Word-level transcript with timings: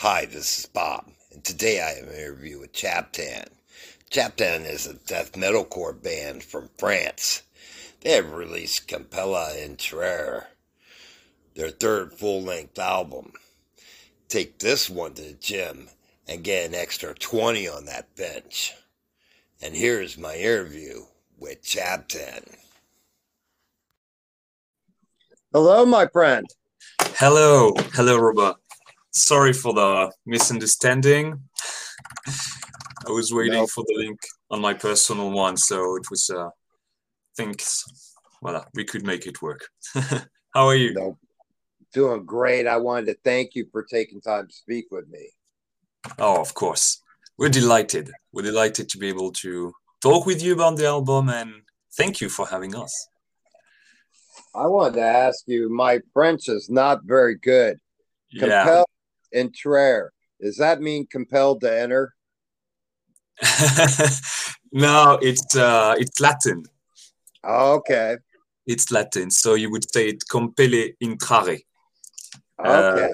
Hi, 0.00 0.26
this 0.26 0.58
is 0.58 0.66
Bob, 0.66 1.06
and 1.32 1.42
today 1.42 1.80
I 1.80 1.94
have 1.94 2.08
an 2.08 2.16
interview 2.16 2.60
with 2.60 2.74
Chabtan. 2.74 3.48
Chabtan 4.10 4.70
is 4.70 4.86
a 4.86 4.92
death 4.92 5.32
metalcore 5.32 5.94
band 6.00 6.44
from 6.44 6.68
France. 6.76 7.42
They 8.02 8.10
have 8.10 8.30
released 8.30 8.88
Compelle 8.88 9.56
Intrare, 9.56 10.48
their 11.54 11.70
third 11.70 12.12
full 12.12 12.42
length 12.42 12.78
album. 12.78 13.32
Take 14.28 14.58
this 14.58 14.90
one 14.90 15.14
to 15.14 15.22
the 15.22 15.32
gym 15.32 15.88
and 16.28 16.44
get 16.44 16.66
an 16.66 16.74
extra 16.74 17.14
20 17.14 17.66
on 17.66 17.86
that 17.86 18.14
bench. 18.16 18.74
And 19.62 19.74
here's 19.74 20.18
my 20.18 20.36
interview 20.36 21.04
with 21.38 21.62
Chabtan. 21.62 22.54
Hello, 25.54 25.86
my 25.86 26.06
friend. 26.06 26.46
Hello, 27.00 27.72
hello, 27.94 28.18
Robert 28.18 28.56
sorry 29.16 29.52
for 29.52 29.72
the 29.72 30.12
misunderstanding. 30.24 31.40
I 33.06 33.10
was 33.10 33.32
waiting 33.32 33.54
nope. 33.54 33.70
for 33.70 33.84
the 33.86 33.94
link 33.96 34.18
on 34.50 34.60
my 34.60 34.74
personal 34.74 35.30
one, 35.30 35.56
so 35.56 35.96
it 35.96 36.10
was. 36.10 36.30
Uh, 36.30 36.50
thinks, 37.36 37.84
well, 38.40 38.64
we 38.74 38.84
could 38.84 39.04
make 39.04 39.26
it 39.26 39.42
work. 39.42 39.68
How 39.94 40.66
are 40.66 40.74
you? 40.74 40.94
Nope. 40.94 41.18
Doing 41.92 42.24
great. 42.24 42.66
I 42.66 42.78
wanted 42.78 43.06
to 43.06 43.16
thank 43.24 43.54
you 43.54 43.66
for 43.70 43.82
taking 43.84 44.20
time 44.20 44.48
to 44.48 44.54
speak 44.54 44.86
with 44.90 45.08
me. 45.08 45.30
Oh, 46.18 46.40
of 46.40 46.54
course. 46.54 47.02
We're 47.38 47.50
delighted. 47.50 48.10
We're 48.32 48.42
delighted 48.42 48.88
to 48.90 48.98
be 48.98 49.08
able 49.08 49.32
to 49.32 49.72
talk 50.00 50.26
with 50.26 50.42
you 50.42 50.54
about 50.54 50.76
the 50.76 50.86
album, 50.86 51.28
and 51.28 51.52
thank 51.96 52.20
you 52.20 52.28
for 52.28 52.46
having 52.46 52.74
us. 52.74 53.08
I 54.54 54.66
wanted 54.66 54.94
to 54.96 55.02
ask 55.02 55.44
you. 55.46 55.68
My 55.68 56.00
French 56.14 56.48
is 56.48 56.70
not 56.70 57.04
very 57.04 57.36
good. 57.36 57.78
Yeah 58.30 58.84
entrer. 59.34 60.10
Does 60.40 60.56
that 60.58 60.80
mean 60.80 61.06
compelled 61.06 61.60
to 61.62 61.80
enter? 61.80 62.14
no, 64.72 65.18
it's 65.22 65.56
uh, 65.56 65.94
it's 65.98 66.20
Latin. 66.20 66.64
Okay. 67.44 68.16
It's 68.66 68.90
Latin, 68.90 69.30
so 69.30 69.54
you 69.54 69.70
would 69.70 69.90
say 69.92 70.08
it 70.08 70.24
compelle 70.30 70.92
intrare. 71.02 71.60
Okay. 72.58 73.04
Uh, 73.04 73.08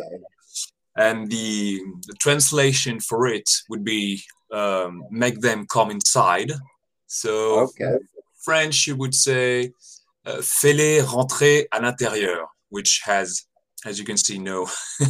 and 0.97 1.31
the, 1.31 1.81
the, 2.06 2.15
translation 2.20 3.00
for 3.00 3.27
it 3.27 3.48
would 3.69 3.83
be 3.83 4.22
um, 4.53 5.05
make 5.11 5.41
them 5.41 5.67
come 5.67 5.91
inside. 5.91 6.53
So 7.06 7.61
okay. 7.61 7.97
French, 8.44 8.87
you 8.87 8.97
would 8.97 9.15
say 9.15 9.72
uh, 10.27 10.42
fais-les 10.42 11.00
rentrer 11.00 11.67
à 11.72 11.81
l'intérieur, 11.81 12.47
which 12.69 13.00
has 13.05 13.47
as 13.84 13.98
you 13.98 14.05
can 14.05 14.16
see, 14.16 14.38
no. 14.38 14.69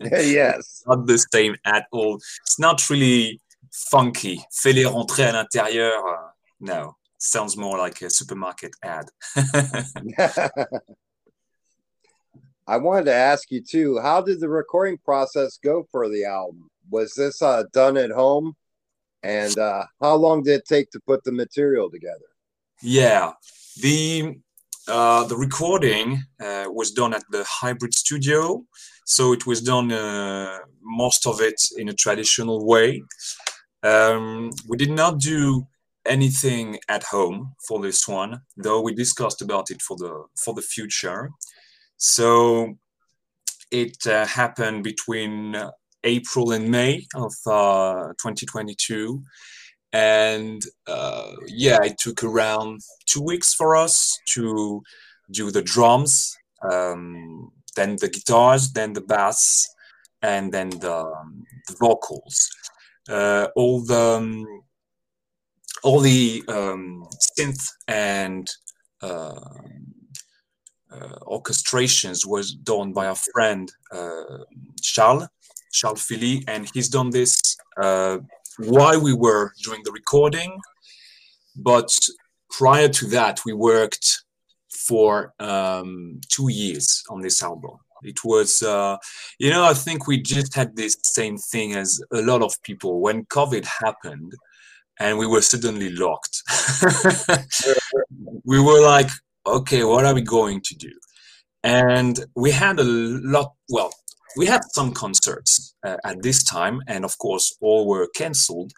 yes. 0.00 0.82
Not 0.86 1.06
the 1.06 1.18
same 1.32 1.56
at 1.64 1.86
all. 1.92 2.16
It's 2.42 2.58
not 2.58 2.88
really 2.90 3.40
funky. 3.72 4.42
Fais-les 4.52 4.86
rentrer 4.86 5.24
à 5.24 5.32
l'intérieur. 5.32 6.04
Uh, 6.06 6.30
no. 6.60 6.96
Sounds 7.18 7.56
more 7.56 7.78
like 7.78 8.00
a 8.02 8.10
supermarket 8.10 8.72
ad. 8.82 9.06
I 12.66 12.76
wanted 12.76 13.04
to 13.06 13.14
ask 13.14 13.50
you 13.50 13.60
too, 13.62 13.98
how 14.00 14.22
did 14.22 14.40
the 14.40 14.48
recording 14.48 14.96
process 14.98 15.58
go 15.62 15.86
for 15.90 16.08
the 16.08 16.24
album? 16.24 16.70
Was 16.88 17.12
this 17.14 17.42
uh, 17.42 17.64
done 17.72 17.96
at 17.96 18.10
home? 18.10 18.54
And 19.22 19.58
uh, 19.58 19.84
how 20.00 20.14
long 20.14 20.42
did 20.42 20.60
it 20.60 20.66
take 20.66 20.90
to 20.92 21.00
put 21.00 21.22
the 21.24 21.32
material 21.32 21.90
together? 21.90 22.24
Yeah, 22.80 23.32
the 23.82 24.38
uh, 24.90 25.24
the 25.24 25.36
recording 25.36 26.22
uh, 26.40 26.64
was 26.68 26.90
done 26.90 27.14
at 27.14 27.22
the 27.30 27.44
hybrid 27.44 27.94
studio. 27.94 28.64
So 29.06 29.32
it 29.32 29.46
was 29.46 29.62
done 29.62 29.92
uh, 29.92 30.58
most 30.82 31.26
of 31.26 31.40
it 31.40 31.60
in 31.76 31.88
a 31.88 31.94
traditional 31.94 32.66
way. 32.66 33.02
Um, 33.82 34.50
we 34.68 34.76
did 34.76 34.90
not 34.90 35.18
do 35.18 35.66
anything 36.06 36.78
at 36.88 37.04
home 37.04 37.54
for 37.68 37.78
this 37.78 38.08
one 38.08 38.40
though 38.56 38.80
we 38.80 38.94
discussed 38.94 39.42
about 39.42 39.70
it 39.70 39.82
for 39.82 39.96
the 39.96 40.24
for 40.42 40.54
the 40.54 40.62
future. 40.62 41.30
So 41.96 42.74
it 43.70 43.98
uh, 44.06 44.26
happened 44.26 44.82
between 44.82 45.56
april 46.02 46.52
and 46.52 46.68
may 46.70 47.06
of 47.14 47.34
uh, 47.46 48.08
2022 48.22 49.22
and 49.92 50.62
yeah, 51.46 51.78
it 51.82 51.98
took 51.98 52.22
around 52.24 52.80
two 53.06 53.22
weeks 53.22 53.54
for 53.54 53.76
us 53.76 54.18
to 54.34 54.82
do 55.30 55.50
the 55.50 55.62
drums, 55.62 56.36
um, 56.70 57.52
then 57.76 57.96
the 57.96 58.08
guitars, 58.08 58.72
then 58.72 58.92
the 58.92 59.00
bass, 59.00 59.66
and 60.22 60.52
then 60.52 60.70
the, 60.70 61.12
the 61.68 61.76
vocals. 61.78 62.48
Uh, 63.08 63.48
all 63.56 63.80
the 63.84 64.16
um, 64.18 64.46
all 65.82 66.00
the 66.00 66.42
um, 66.48 67.06
synth 67.38 67.66
and 67.88 68.48
uh, 69.02 69.40
uh, 70.92 71.18
orchestrations 71.26 72.26
was 72.26 72.54
done 72.54 72.92
by 72.92 73.06
our 73.06 73.16
friend 73.32 73.72
uh, 73.92 74.44
Charles 74.82 75.26
Charles 75.72 76.02
Philly, 76.02 76.44
and 76.48 76.68
he's 76.74 76.88
done 76.88 77.10
this 77.10 77.56
uh, 77.80 78.18
while 78.58 79.00
we 79.00 79.14
were 79.14 79.52
doing 79.62 79.80
the 79.84 79.92
recording. 79.92 80.58
But 81.56 81.96
prior 82.50 82.88
to 82.88 83.06
that, 83.08 83.40
we 83.44 83.52
worked 83.52 84.24
for 84.72 85.34
um, 85.40 86.20
two 86.28 86.50
years 86.50 87.02
on 87.10 87.20
this 87.20 87.42
album. 87.42 87.78
It 88.02 88.24
was, 88.24 88.62
uh, 88.62 88.96
you 89.38 89.50
know, 89.50 89.64
I 89.64 89.74
think 89.74 90.06
we 90.06 90.22
just 90.22 90.54
had 90.54 90.74
this 90.74 90.96
same 91.02 91.36
thing 91.36 91.74
as 91.74 92.00
a 92.12 92.22
lot 92.22 92.42
of 92.42 92.54
people 92.62 93.00
when 93.00 93.26
COVID 93.26 93.66
happened 93.66 94.32
and 94.98 95.18
we 95.18 95.26
were 95.26 95.42
suddenly 95.42 95.90
locked. 95.90 96.42
we 98.44 98.60
were 98.60 98.82
like, 98.82 99.08
okay, 99.46 99.82
what 99.84 100.04
are 100.04 100.14
we 100.14 100.22
going 100.22 100.60
to 100.62 100.74
do? 100.76 100.92
And 101.64 102.24
we 102.36 102.50
had 102.50 102.78
a 102.78 102.84
lot, 102.84 103.54
well, 103.68 103.92
we 104.36 104.46
had 104.46 104.62
some 104.72 104.92
concerts 104.92 105.74
uh, 105.84 105.96
at 106.04 106.22
this 106.22 106.44
time, 106.44 106.80
and 106.86 107.04
of 107.04 107.18
course, 107.18 107.56
all 107.60 107.88
were 107.88 108.08
cancelled. 108.14 108.72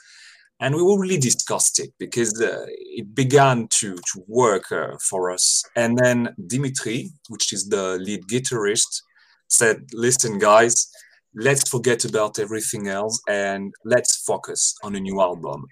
And 0.61 0.75
we 0.77 0.83
really 0.83 1.19
discussed 1.19 1.81
it 1.81 1.91
because 1.99 2.41
uh, 2.41 2.67
it 2.69 3.15
began 3.15 3.67
to, 3.79 3.97
to 3.97 4.25
work 4.29 4.71
uh, 4.71 4.97
for 5.01 5.31
us. 5.31 5.65
And 5.75 5.99
then 5.99 6.35
Dimitri, 6.47 7.11
which 7.29 7.53
is 7.53 7.69
the 7.69 7.99
lead 7.99 8.23
guitarist, 8.29 9.03
said, 9.49 9.89
Listen, 9.93 10.39
guys, 10.39 10.89
let's 11.35 11.69
forget 11.69 12.05
about 12.05 12.39
everything 12.39 12.89
else 12.89 13.21
and 13.29 13.75
let's 13.85 14.23
focus 14.25 14.77
on 14.85 14.95
a 14.95 15.01
new 15.01 15.21
album. 15.21 15.67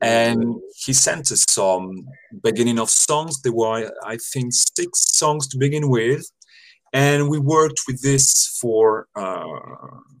And 0.00 0.56
he 0.84 0.92
sent 0.92 1.30
us 1.30 1.44
some 1.48 2.06
beginning 2.42 2.78
of 2.78 2.90
songs. 2.90 3.40
There 3.42 3.52
were, 3.52 3.90
I 4.04 4.18
think, 4.32 4.52
six 4.52 5.16
songs 5.16 5.46
to 5.48 5.58
begin 5.58 5.88
with 5.88 6.24
and 6.96 7.28
we 7.28 7.38
worked 7.38 7.80
with 7.86 8.00
this 8.02 8.58
for 8.60 9.06
uh, 9.14 9.44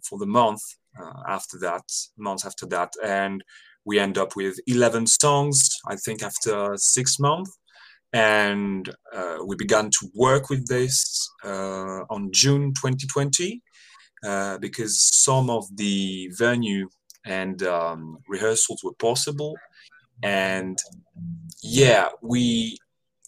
for 0.02 0.18
the 0.18 0.26
month 0.26 0.60
uh, 1.00 1.22
after 1.28 1.58
that, 1.60 1.84
months 2.16 2.44
after 2.44 2.66
that, 2.66 2.92
and 3.02 3.42
we 3.86 3.98
end 3.98 4.18
up 4.18 4.36
with 4.36 4.58
11 4.66 5.06
songs. 5.06 5.70
I 5.88 5.96
think 5.96 6.22
after 6.22 6.74
six 6.76 7.18
months, 7.18 7.56
and 8.12 8.88
uh, 9.14 9.38
we 9.46 9.56
began 9.56 9.90
to 9.90 10.10
work 10.14 10.50
with 10.50 10.66
this 10.66 11.28
uh, 11.44 12.00
on 12.10 12.30
June 12.32 12.74
2020 12.74 13.62
uh, 14.24 14.58
because 14.58 15.00
some 15.00 15.48
of 15.48 15.64
the 15.76 16.30
venue 16.36 16.88
and 17.24 17.62
um, 17.62 18.18
rehearsals 18.28 18.82
were 18.84 18.94
possible, 18.98 19.54
and 20.22 20.78
yeah, 21.62 22.08
we 22.22 22.78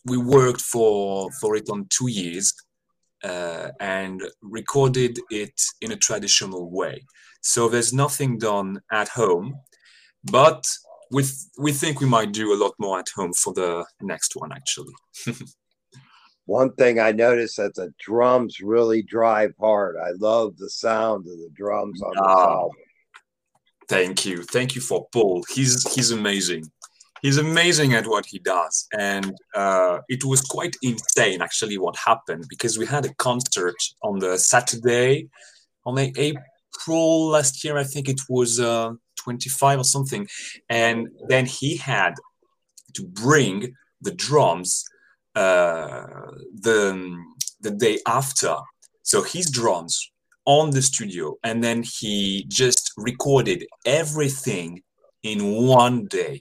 we 0.04 0.16
worked 0.16 0.60
for 0.60 1.30
for 1.40 1.56
it 1.56 1.69
on 1.70 1.86
two 1.90 2.08
years 2.08 2.54
uh, 3.25 3.69
and 3.80 4.22
recorded 4.42 5.19
it 5.30 5.60
in 5.80 5.92
a 5.92 5.96
traditional 5.96 6.70
way. 6.70 7.04
So 7.42 7.69
there's 7.69 7.93
nothing 7.93 8.38
done 8.38 8.81
at 8.93 9.08
home, 9.08 9.54
but 10.25 10.65
we, 11.11 11.23
th- 11.23 11.35
we 11.59 11.73
think 11.73 12.00
we 12.00 12.06
might 12.06 12.32
do 12.32 12.53
a 12.53 12.61
lot 12.62 12.75
more 12.79 12.99
at 12.99 13.09
home 13.15 13.32
for 13.32 13.53
the 13.53 13.85
next 14.00 14.35
one, 14.37 14.53
actually. 14.53 14.93
one 16.47 16.73
thing 16.75 16.99
I 16.99 17.12
noticed 17.12 17.56
that 17.56 17.75
the 17.75 17.93
drums 17.99 18.61
really 18.61 19.03
drive 19.03 19.53
hard. 19.61 19.97
I 19.97 20.11
love 20.19 20.56
the 20.56 20.70
sound 20.70 21.26
of 21.26 21.38
the 21.38 21.50
drums 21.55 22.03
on 22.03 22.12
the 22.15 22.29
album. 22.29 22.76
Thank 23.88 24.26
you, 24.26 24.43
thank 24.43 24.75
you 24.75 24.82
for 24.82 25.09
Paul. 25.12 25.44
He's 25.49 25.94
he's 25.94 26.11
amazing 26.11 26.71
he's 27.23 27.38
amazing 27.38 27.94
at 27.94 28.06
what 28.06 28.26
he 28.26 28.38
does 28.38 28.87
and 28.99 29.35
uh, 29.55 29.99
it 30.09 30.25
was 30.25 30.41
quite 30.41 30.76
insane 30.82 31.43
actually 31.43 31.79
what 31.79 31.97
happened 31.97 32.44
because 32.49 32.79
we 32.79 32.87
had 32.87 33.05
a 33.06 33.14
concert 33.14 33.76
on 34.03 34.19
the 34.19 34.38
saturday 34.38 35.29
on 35.85 35.94
the 35.94 36.12
april 36.17 37.29
last 37.29 37.64
year 37.64 37.76
i 37.76 37.85
think 37.85 38.09
it 38.09 38.21
was 38.29 38.61
uh, 38.61 38.93
25 39.28 39.80
or 39.80 39.84
something 39.84 40.26
and 40.69 41.08
then 41.28 41.46
he 41.46 41.76
had 41.76 42.14
to 42.94 43.02
bring 43.06 43.75
the 44.00 44.12
drums 44.12 44.84
uh, 45.34 46.30
the 46.66 47.16
the 47.60 47.70
day 47.70 47.98
after 48.06 48.56
so 49.02 49.22
his 49.22 49.50
drums 49.50 50.10
on 50.44 50.70
the 50.70 50.82
studio 50.82 51.36
and 51.44 51.62
then 51.62 51.82
he 52.00 52.46
just 52.48 52.92
recorded 52.96 53.66
everything 53.84 54.82
in 55.22 55.66
one 55.66 56.06
day. 56.06 56.40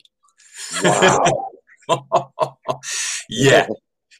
Wow. 0.83 1.49
yeah, 3.29 3.67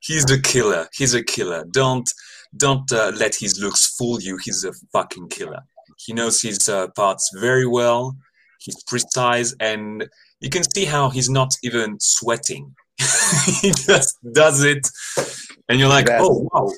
he's 0.02 0.30
a 0.32 0.42
killer. 0.42 0.88
He's 0.94 1.14
a 1.14 1.24
killer. 1.24 1.66
Don't 1.72 2.10
don't 2.56 2.92
uh, 2.92 3.12
let 3.16 3.36
his 3.36 3.60
looks 3.60 3.96
fool 3.96 4.22
you. 4.22 4.38
He's 4.44 4.64
a 4.64 4.74
fucking 4.94 5.30
killer. 5.30 5.62
He 5.98 6.14
knows 6.14 6.42
his 6.42 6.70
uh, 6.70 6.88
parts 6.96 7.30
very 7.36 7.68
well. 7.68 8.16
He's 8.60 8.84
precise, 8.84 9.56
and 9.60 10.08
you 10.40 10.50
can 10.50 10.64
see 10.64 10.86
how 10.86 11.10
he's 11.10 11.30
not 11.30 11.54
even 11.64 12.00
sweating. 12.00 12.76
he 13.62 13.72
just 13.72 14.18
does 14.34 14.64
it, 14.64 14.88
and 15.70 15.80
you're 15.80 15.90
like, 15.90 16.08
That's- 16.08 16.26
oh 16.26 16.50
wow. 16.54 16.72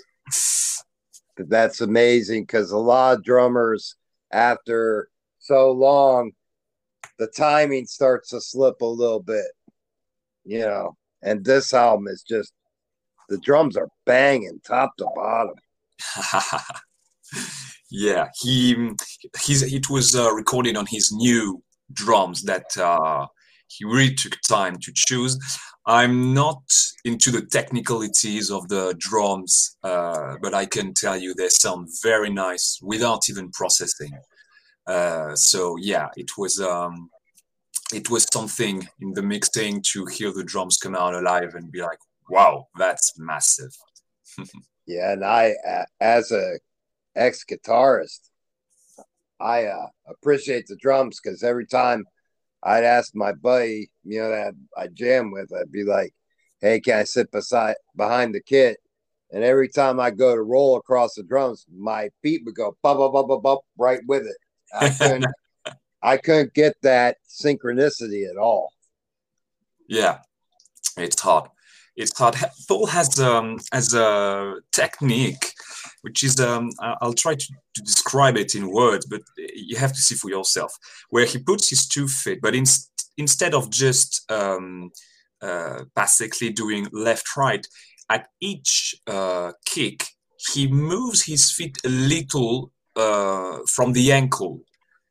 That's 1.38 1.80
amazing 1.80 2.44
because 2.44 2.72
a 2.72 2.78
lot 2.78 3.18
of 3.18 3.24
drummers, 3.24 3.96
after 4.32 5.10
so 5.40 5.72
long, 5.72 6.34
the 7.18 7.28
timing 7.28 7.86
starts 7.86 8.30
to 8.30 8.42
slip 8.42 8.82
a 8.82 8.86
little 8.86 9.22
bit, 9.22 9.48
you 10.44 10.60
know. 10.60 10.98
And 11.22 11.44
this 11.44 11.74
album 11.74 12.08
is 12.08 12.24
just 12.24 12.54
the 13.30 13.38
drums 13.38 13.78
are 13.78 13.90
banging 14.06 14.60
top 14.66 14.96
to 14.98 15.08
bottom. 15.16 15.56
yeah, 17.92 18.28
he 18.42 18.92
he's 19.44 19.62
it 19.62 19.90
was 19.90 20.16
uh, 20.16 20.32
recorded 20.32 20.78
on 20.78 20.86
his 20.86 21.12
new 21.12 21.62
drums 21.94 22.44
that 22.44 22.78
uh, 22.78 23.28
he 23.68 23.86
really 23.86 24.14
took 24.14 24.40
time 24.48 24.78
to 24.80 24.92
choose. 24.94 25.38
I'm 25.86 26.34
not 26.34 26.62
into 27.06 27.32
the 27.32 27.46
technicalities 27.46 28.52
of 28.52 28.68
the 28.68 28.96
drums, 29.00 29.78
uh, 29.84 30.36
but 30.42 30.54
I 30.54 30.66
can 30.66 30.94
tell 30.94 31.18
you 31.18 31.34
they 31.34 31.50
sound 31.50 31.88
very 32.04 32.30
nice 32.30 32.80
without 32.82 33.30
even 33.30 33.52
processing. 33.52 34.12
Uh, 34.86 35.36
so 35.36 35.78
yeah, 35.78 36.10
it 36.16 36.38
was 36.38 36.60
um, 36.60 37.10
it 37.94 38.10
was 38.10 38.28
something 38.32 38.88
in 39.02 39.14
the 39.14 39.24
mixing 39.24 39.82
to 39.94 40.06
hear 40.06 40.32
the 40.32 40.44
drums 40.44 40.78
come 40.78 40.96
out 40.96 41.16
alive 41.16 41.56
and 41.56 41.72
be 41.72 41.82
like, 41.82 42.00
wow, 42.30 42.68
that's 42.78 43.18
massive. 43.18 43.76
Yeah, 44.90 45.12
and 45.12 45.24
I, 45.24 45.54
as 46.02 46.32
a 46.32 46.58
ex 47.16 47.46
guitarist, 47.46 48.29
I 49.40 49.66
uh, 49.66 49.88
appreciate 50.08 50.68
the 50.68 50.76
drums 50.76 51.20
because 51.22 51.44
every 51.44 51.66
time 51.66 52.06
I'd 52.64 52.84
ask 52.84 53.16
my 53.16 53.32
buddy, 53.32 53.90
you 54.04 54.22
know, 54.22 54.30
that 54.30 54.54
I 54.78 54.88
jam 54.88 55.32
with, 55.32 55.52
I'd 55.54 55.72
be 55.72 55.84
like, 55.84 56.14
"Hey, 56.62 56.80
can 56.80 57.00
I 57.00 57.04
sit 57.04 57.32
beside 57.32 57.76
behind 57.96 58.36
the 58.36 58.42
kit?" 58.42 58.80
And 59.32 59.44
every 59.44 59.70
time 59.70 60.00
I 60.00 60.12
go 60.12 60.36
to 60.36 60.42
roll 60.42 60.78
across 60.78 61.14
the 61.14 61.24
drums, 61.24 61.66
my 61.74 62.10
feet 62.22 62.42
would 62.46 62.56
go 62.56 62.76
bump, 62.82 63.00
bump, 63.00 63.28
bump, 63.28 63.44
bump, 63.44 63.62
right 63.78 64.02
with 64.08 64.26
it. 64.26 64.38
I 64.74 64.90
couldn't, 64.90 65.26
I 66.02 66.18
couldn't 66.18 66.54
get 66.54 66.76
that 66.82 67.18
synchronicity 67.28 68.30
at 68.30 68.38
all. 68.38 68.74
Yeah, 69.88 70.20
it's 70.98 71.22
hard. 71.22 71.50
It's 71.96 72.18
hard. 72.18 72.36
Paul 72.68 72.88
has 72.88 73.20
um, 73.20 73.60
has 73.72 73.94
a 73.94 74.56
technique, 74.72 75.54
which 76.02 76.24
is 76.24 76.40
um, 76.40 76.70
I'll 77.02 77.14
try 77.14 77.36
to, 77.36 77.48
to 77.76 77.82
describe 77.82 78.38
it 78.38 78.56
in 78.56 78.72
words, 78.72 79.06
but 79.06 79.22
you 79.56 79.78
have 79.78 79.94
to 79.94 80.02
see 80.02 80.16
for 80.16 80.30
yourself. 80.30 80.72
Where 81.10 81.26
he 81.26 81.40
puts 81.40 81.70
his 81.70 81.88
two 81.88 82.08
feet, 82.08 82.40
but 82.42 82.56
in, 82.56 82.66
instead 83.18 83.54
of 83.54 83.70
just 83.70 84.30
um, 84.32 84.92
uh, 85.42 85.84
basically 85.96 86.52
doing 86.52 86.88
left 86.92 87.36
right, 87.38 87.66
at 88.10 88.28
each 88.40 88.96
uh, 89.08 89.52
kick 89.66 90.04
he 90.54 90.68
moves 90.68 91.26
his 91.26 91.52
feet 91.52 91.78
a 91.86 91.90
little 91.90 92.72
uh, 92.96 93.60
from 93.68 93.94
the 93.94 94.12
ankle. 94.12 94.62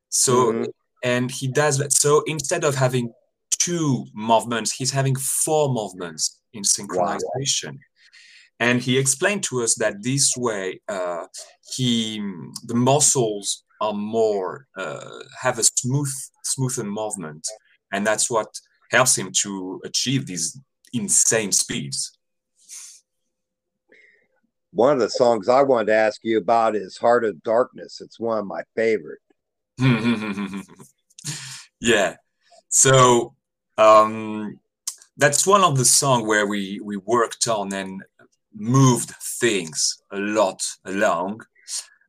So 0.08 0.52
Mhm. 0.52 0.66
and 1.04 1.30
he 1.30 1.46
does 1.46 1.78
that. 1.78 1.92
So 1.92 2.22
instead 2.26 2.64
of 2.64 2.74
having 2.74 3.12
two 3.58 4.06
movements, 4.14 4.72
he's 4.72 4.90
having 4.90 5.16
four 5.16 5.68
movements 5.68 6.40
in 6.52 6.62
synchronization. 6.62 7.78
And 8.60 8.80
he 8.80 8.98
explained 8.98 9.44
to 9.44 9.62
us 9.62 9.76
that 9.76 10.02
this 10.02 10.36
way, 10.36 10.80
uh, 10.88 11.26
he 11.74 12.18
the 12.64 12.74
muscles 12.74 13.62
are 13.80 13.92
more 13.92 14.66
uh, 14.76 15.20
have 15.40 15.58
a 15.58 15.62
smooth, 15.62 16.12
smoother 16.42 16.84
movement, 16.84 17.46
and 17.92 18.06
that's 18.06 18.30
what 18.30 18.48
helps 18.90 19.16
him 19.16 19.30
to 19.42 19.80
achieve 19.84 20.26
these 20.26 20.58
insane 20.92 21.52
speeds. 21.52 22.18
One 24.72 24.94
of 24.94 24.98
the 24.98 25.10
songs 25.10 25.48
I 25.48 25.62
wanted 25.62 25.86
to 25.86 25.94
ask 25.94 26.20
you 26.24 26.38
about 26.38 26.74
is 26.74 26.98
"Heart 26.98 27.24
of 27.24 27.42
Darkness." 27.42 28.00
It's 28.00 28.18
one 28.18 28.38
of 28.38 28.46
my 28.46 28.62
favorite. 28.74 29.20
yeah. 31.80 32.16
So 32.68 33.34
um, 33.78 34.58
that's 35.16 35.46
one 35.46 35.62
of 35.62 35.78
the 35.78 35.84
songs 35.84 36.26
where 36.26 36.46
we 36.46 36.80
we 36.82 36.96
worked 36.96 37.46
on 37.46 37.72
and 37.72 38.02
moved 38.58 39.10
things 39.40 40.02
a 40.10 40.18
lot 40.18 40.60
along. 40.84 41.40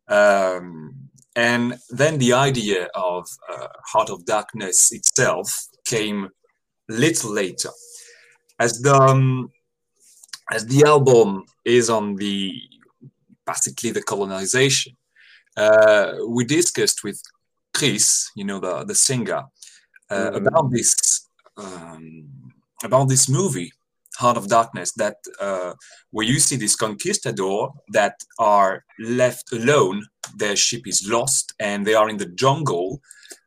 Um, 0.07 0.95
and 1.35 1.77
then 1.89 2.17
the 2.17 2.33
idea 2.33 2.87
of 2.95 3.27
uh, 3.51 3.67
Heart 3.85 4.09
of 4.09 4.25
Darkness 4.25 4.91
itself 4.91 5.67
came 5.85 6.25
a 6.25 6.93
little 6.93 7.31
later. 7.31 7.69
As 8.59 8.81
the 8.81 8.93
um, 8.93 9.51
as 10.51 10.65
the 10.65 10.83
album 10.85 11.45
is 11.63 11.89
on 11.89 12.15
the 12.15 12.53
basically 13.45 13.91
the 13.91 14.01
colonization, 14.01 14.97
uh, 15.55 16.13
we 16.27 16.43
discussed 16.45 17.03
with 17.03 17.21
Chris, 17.73 18.31
you 18.35 18.43
know, 18.43 18.59
the, 18.59 18.83
the 18.83 18.95
singer, 18.95 19.43
uh, 20.09 20.31
Mhm. 20.31 20.35
about 20.47 20.71
this 20.71 20.95
um, 21.57 22.27
about 22.83 23.07
this 23.09 23.27
movie, 23.29 23.71
Heart 24.19 24.37
of 24.37 24.47
Darkness, 24.47 24.91
that 24.93 25.17
uh, 25.39 25.73
where 26.11 26.25
you 26.25 26.39
see 26.39 26.57
this 26.57 26.75
conquistador 26.75 27.71
that 27.93 28.15
are 28.37 28.83
left 28.99 29.51
alone, 29.53 30.03
their 30.37 30.55
ship 30.55 30.83
is 30.85 31.07
lost, 31.07 31.53
and 31.59 31.85
they 31.85 31.95
are 31.95 32.09
in 32.09 32.17
the 32.17 32.31
jungle. 32.43 33.01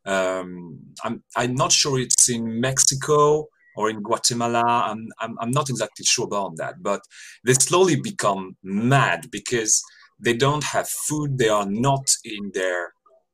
Um, 0.07 0.79
I'm 1.05 1.23
I'm 1.37 1.55
not 1.55 1.73
sure 1.73 2.01
it's 2.01 2.29
in 2.29 2.61
Mexico 2.61 3.49
or 3.77 3.91
in 3.91 4.03
Guatemala. 4.03 4.65
I'm, 4.91 5.09
I'm 5.21 5.37
I'm 5.41 5.51
not 5.51 5.69
exactly 5.71 6.05
sure 6.05 6.27
about 6.27 6.57
that, 6.57 6.75
but 6.83 7.03
they 7.45 7.55
slowly 7.55 7.97
become 7.97 8.57
mad 8.63 9.21
because 9.31 9.83
they 10.25 10.35
don't 10.35 10.65
have 10.65 10.89
food. 10.89 11.39
They 11.39 11.49
are 11.49 11.67
not 11.67 12.07
in 12.25 12.51
their 12.55 12.93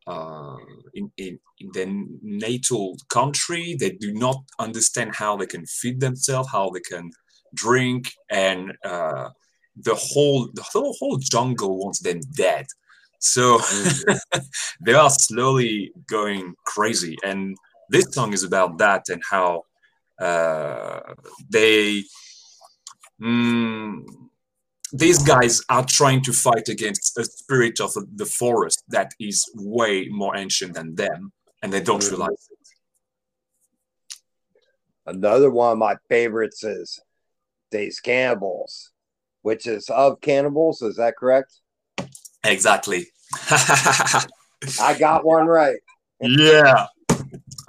uh, 0.08 0.56
in, 0.94 1.11
in, 1.19 1.38
in 1.61 1.69
their 1.75 1.88
natal 2.23 2.97
country. 3.11 3.76
They 3.78 3.90
do 3.90 4.12
not 4.12 4.38
understand 4.59 5.14
how 5.14 5.37
they 5.37 5.47
can 5.47 5.66
feed 5.66 6.00
themselves, 6.00 6.49
how 6.50 6.71
they 6.71 6.80
can 6.80 7.11
drink, 7.55 8.12
and 8.31 8.73
uh, 8.85 9.31
the 9.76 9.95
whole 9.95 10.49
the 10.55 10.62
whole, 10.62 10.95
whole 10.99 11.19
jungle 11.19 11.78
wants 11.78 12.00
them 12.00 12.21
dead. 12.37 12.67
So 13.21 13.61
they 14.81 14.95
are 14.95 15.11
slowly 15.11 15.93
going 16.09 16.55
crazy, 16.64 17.17
and 17.25 17.57
this 17.88 18.12
song 18.12 18.33
is 18.33 18.45
about 18.45 18.78
that 18.78 19.09
and 19.09 19.23
how 19.28 19.62
uh, 20.21 21.14
they. 21.49 22.05
Mm, 23.21 24.05
these 24.93 25.23
guys 25.23 25.61
are 25.69 25.85
trying 25.85 26.23
to 26.23 26.33
fight 26.33 26.69
against 26.69 27.19
a 27.19 27.25
spirit 27.25 27.78
of 27.81 27.93
the 28.17 28.25
forest 28.25 28.83
that 28.88 29.12
is 29.21 29.45
way 29.55 30.09
more 30.09 30.37
ancient 30.37 30.75
than 30.75 30.95
them, 30.95 31.33
and 31.62 31.73
they 31.73 31.81
don't 31.81 32.02
Mhm. 32.02 32.11
realize 32.11 32.49
it. 32.50 32.59
Another 35.05 35.50
one 35.50 35.73
of 35.73 35.78
my 35.78 35.97
favorites 36.09 36.62
is 36.64 37.00
Des 37.71 38.01
Cannibales, 38.05 38.91
which 39.43 39.67
is 39.67 39.89
of 39.91 40.21
cannibals. 40.21 40.83
Is 40.83 40.97
that 40.97 41.17
correct? 41.17 41.53
Exactly. 42.45 43.07
I 43.51 44.97
got 44.99 45.25
one 45.25 45.47
right. 45.47 45.79
yeah. 46.21 46.87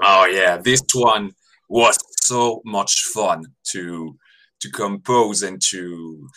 Oh 0.02 0.26
yeah, 0.26 0.58
this 0.58 0.82
one 0.94 1.32
was 1.68 1.98
so 2.22 2.62
much 2.66 3.04
fun 3.14 3.44
to 3.72 4.16
to 4.62 4.70
compose 4.72 5.44
and 5.44 5.62
to 5.70 6.28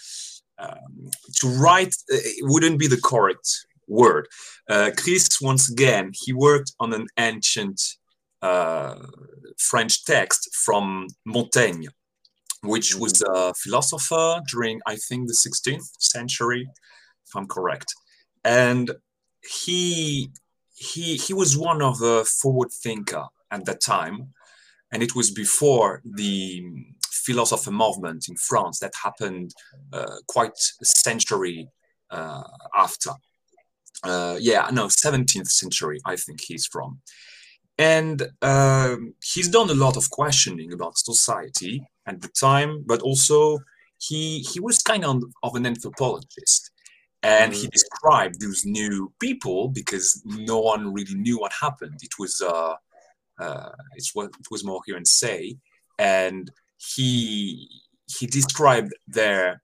um, 0.58 1.10
to 1.36 1.48
write. 1.48 1.94
It 2.08 2.44
wouldn't 2.48 2.78
be 2.78 2.86
the 2.86 3.00
correct 3.00 3.48
word. 3.88 4.28
Uh, 4.68 4.90
Chris, 4.96 5.40
once 5.40 5.70
again, 5.70 6.12
he 6.24 6.32
worked 6.32 6.72
on 6.80 6.92
an 6.92 7.06
ancient 7.18 7.80
uh, 8.40 8.96
French 9.58 10.04
text 10.04 10.54
from 10.54 11.06
Montaigne, 11.24 11.86
which 12.62 12.94
was 12.96 13.22
a 13.22 13.54
philosopher 13.54 14.40
during, 14.48 14.80
I 14.86 14.96
think, 14.96 15.28
the 15.28 15.34
16th 15.46 15.90
century, 15.98 16.68
if 17.26 17.36
I'm 17.36 17.46
correct. 17.46 17.94
And 18.44 18.92
he 19.42 20.30
he 20.74 21.16
he 21.16 21.34
was 21.34 21.56
one 21.56 21.82
of 21.82 21.98
the 21.98 22.24
forward 22.40 22.70
thinker 22.72 23.24
at 23.50 23.64
that 23.66 23.80
time, 23.80 24.32
and 24.92 25.02
it 25.02 25.14
was 25.14 25.30
before 25.30 26.02
the 26.04 26.62
philosopher 27.10 27.70
movement 27.70 28.26
in 28.28 28.36
France 28.36 28.80
that 28.80 28.92
happened 29.02 29.52
uh, 29.92 30.16
quite 30.26 30.58
a 30.80 30.84
century 30.84 31.68
uh, 32.10 32.42
after. 32.76 33.10
uh, 34.04 34.36
yeah, 34.40 34.68
no, 34.72 34.86
17th 34.86 35.48
century, 35.48 35.98
I 36.04 36.16
think 36.16 36.40
he's 36.40 36.66
from. 36.66 37.00
And 37.78 38.28
uh, 38.42 38.96
he's 39.22 39.48
done 39.48 39.70
a 39.70 39.74
lot 39.74 39.96
of 39.96 40.10
questioning 40.10 40.72
about 40.72 40.98
society 40.98 41.82
at 42.06 42.20
the 42.20 42.28
time, 42.28 42.84
but 42.86 43.02
also 43.02 43.58
he 43.98 44.40
he 44.40 44.60
was 44.60 44.78
kind 44.78 45.04
of, 45.04 45.22
of 45.42 45.54
an 45.54 45.66
anthropologist. 45.66 46.70
And 47.24 47.54
he 47.54 47.68
mm. 47.68 47.70
described 47.70 48.40
those 48.40 48.64
new 48.64 49.12
people 49.20 49.68
because 49.68 50.20
no 50.24 50.58
one 50.58 50.92
really 50.92 51.14
knew 51.14 51.38
what 51.38 51.52
happened. 51.60 52.00
It 52.02 52.18
was 52.18 52.42
uh, 52.42 52.74
uh, 53.40 53.70
it's 53.94 54.12
what 54.14 54.26
it 54.26 54.46
was 54.50 54.64
more 54.64 54.80
here 54.86 54.96
and 54.96 55.06
say, 55.06 55.56
and 55.98 56.50
he 56.78 57.68
he 58.18 58.26
described 58.26 58.92
their 59.06 59.62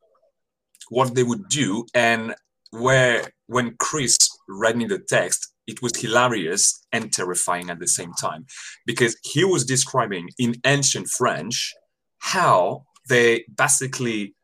what 0.89 1.15
they 1.15 1.25
would 1.25 1.49
do 1.49 1.85
and 1.95 2.35
where 2.71 3.23
when 3.47 3.75
Chris 3.79 4.17
read 4.49 4.77
me 4.77 4.85
the 4.87 4.99
text, 4.99 5.53
it 5.67 5.83
was 5.83 5.97
hilarious 5.97 6.87
and 6.93 7.13
terrifying 7.13 7.71
at 7.71 7.79
the 7.79 7.87
same 7.87 8.13
time 8.15 8.47
because 8.87 9.17
he 9.23 9.45
was 9.45 9.65
describing 9.65 10.29
in 10.39 10.55
ancient 10.65 11.09
French 11.09 11.75
how 12.19 12.85
they 13.09 13.45
basically 13.57 14.35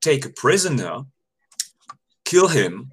take 0.00 0.24
a 0.26 0.30
prisoner, 0.30 1.02
kill 2.24 2.48
him, 2.48 2.90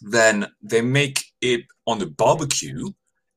then 0.00 0.46
they 0.62 0.82
make 0.82 1.24
it 1.40 1.62
on 1.86 1.98
the 1.98 2.06
barbecue, 2.06 2.90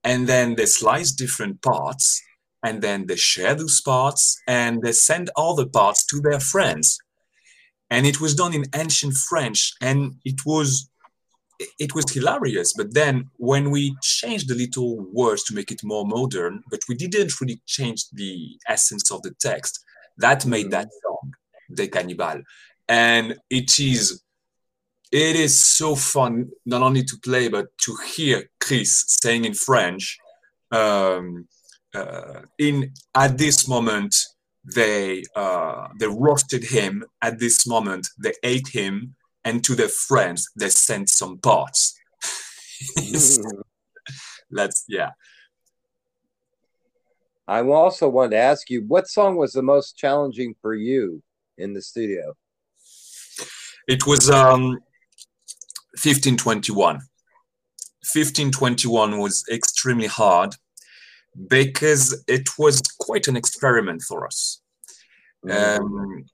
and 0.03 0.27
then 0.27 0.55
they 0.55 0.65
slice 0.65 1.11
different 1.11 1.61
parts, 1.61 2.21
and 2.63 2.81
then 2.81 3.05
they 3.05 3.15
share 3.15 3.55
those 3.55 3.79
parts, 3.81 4.41
and 4.47 4.81
they 4.81 4.91
send 4.91 5.29
all 5.35 5.55
the 5.55 5.67
parts 5.67 6.05
to 6.05 6.19
their 6.19 6.39
friends 6.39 6.99
and 7.89 8.05
it 8.05 8.21
was 8.21 8.35
done 8.35 8.53
in 8.53 8.65
ancient 8.75 9.15
French, 9.15 9.73
and 9.81 10.15
it 10.25 10.45
was 10.45 10.89
it 11.77 11.93
was 11.93 12.09
hilarious. 12.11 12.73
But 12.73 12.93
then 12.93 13.29
when 13.37 13.69
we 13.69 13.95
changed 14.01 14.47
the 14.47 14.55
little 14.55 15.05
words 15.11 15.43
to 15.45 15.55
make 15.55 15.71
it 15.71 15.83
more 15.83 16.05
modern, 16.05 16.63
but 16.69 16.79
we 16.87 16.95
didn't 16.95 17.41
really 17.41 17.61
change 17.65 18.09
the 18.13 18.57
essence 18.69 19.11
of 19.11 19.21
the 19.23 19.33
text, 19.41 19.83
that 20.19 20.45
made 20.45 20.71
that 20.71 20.89
song, 21.01 21.33
The 21.69 21.87
Cannibal, 21.87 22.41
and 22.87 23.35
it 23.49 23.79
is 23.79 24.23
it 25.11 25.35
is 25.35 25.59
so 25.59 25.95
fun 25.95 26.49
not 26.65 26.83
only 26.83 27.03
to 27.03 27.17
play 27.23 27.47
but 27.47 27.65
to 27.85 27.95
hear 28.13 28.49
Chris 28.59 29.05
saying 29.07 29.45
in 29.45 29.53
French. 29.53 30.17
Um, 30.71 31.47
uh, 31.95 32.41
in 32.59 32.93
at 33.15 33.37
this 33.39 33.67
moment 33.67 34.15
they 34.75 35.23
uh, 35.35 35.87
they 35.99 36.07
roasted 36.07 36.63
him 36.63 37.03
at 37.23 37.39
this 37.39 37.65
moment 37.65 38.07
they 38.21 38.33
ate 38.43 38.67
him 38.67 39.15
and 39.43 39.63
to 39.63 39.73
their 39.73 39.89
friends 39.89 40.47
they 40.55 40.69
sent 40.69 41.09
some 41.09 41.39
parts 41.39 41.97
that's 44.51 44.83
yeah 44.87 45.09
i 47.49 47.61
also 47.61 48.07
wanted 48.07 48.31
to 48.31 48.37
ask 48.37 48.69
you 48.69 48.83
what 48.87 49.07
song 49.07 49.35
was 49.35 49.51
the 49.53 49.61
most 49.61 49.97
challenging 49.97 50.55
for 50.61 50.73
you 50.73 51.21
in 51.57 51.73
the 51.73 51.81
studio 51.81 52.33
it 53.87 54.05
was 54.07 54.29
um 54.29 54.79
1521 56.03 56.99
1521 58.13 59.19
was 59.19 59.43
extremely 59.51 60.07
hard 60.07 60.55
because 61.47 62.23
it 62.27 62.57
was 62.57 62.81
quite 62.99 63.27
an 63.27 63.35
experiment 63.35 64.01
for 64.01 64.25
us. 64.25 64.61
Mm. 65.45 65.79
Um, 65.79 66.25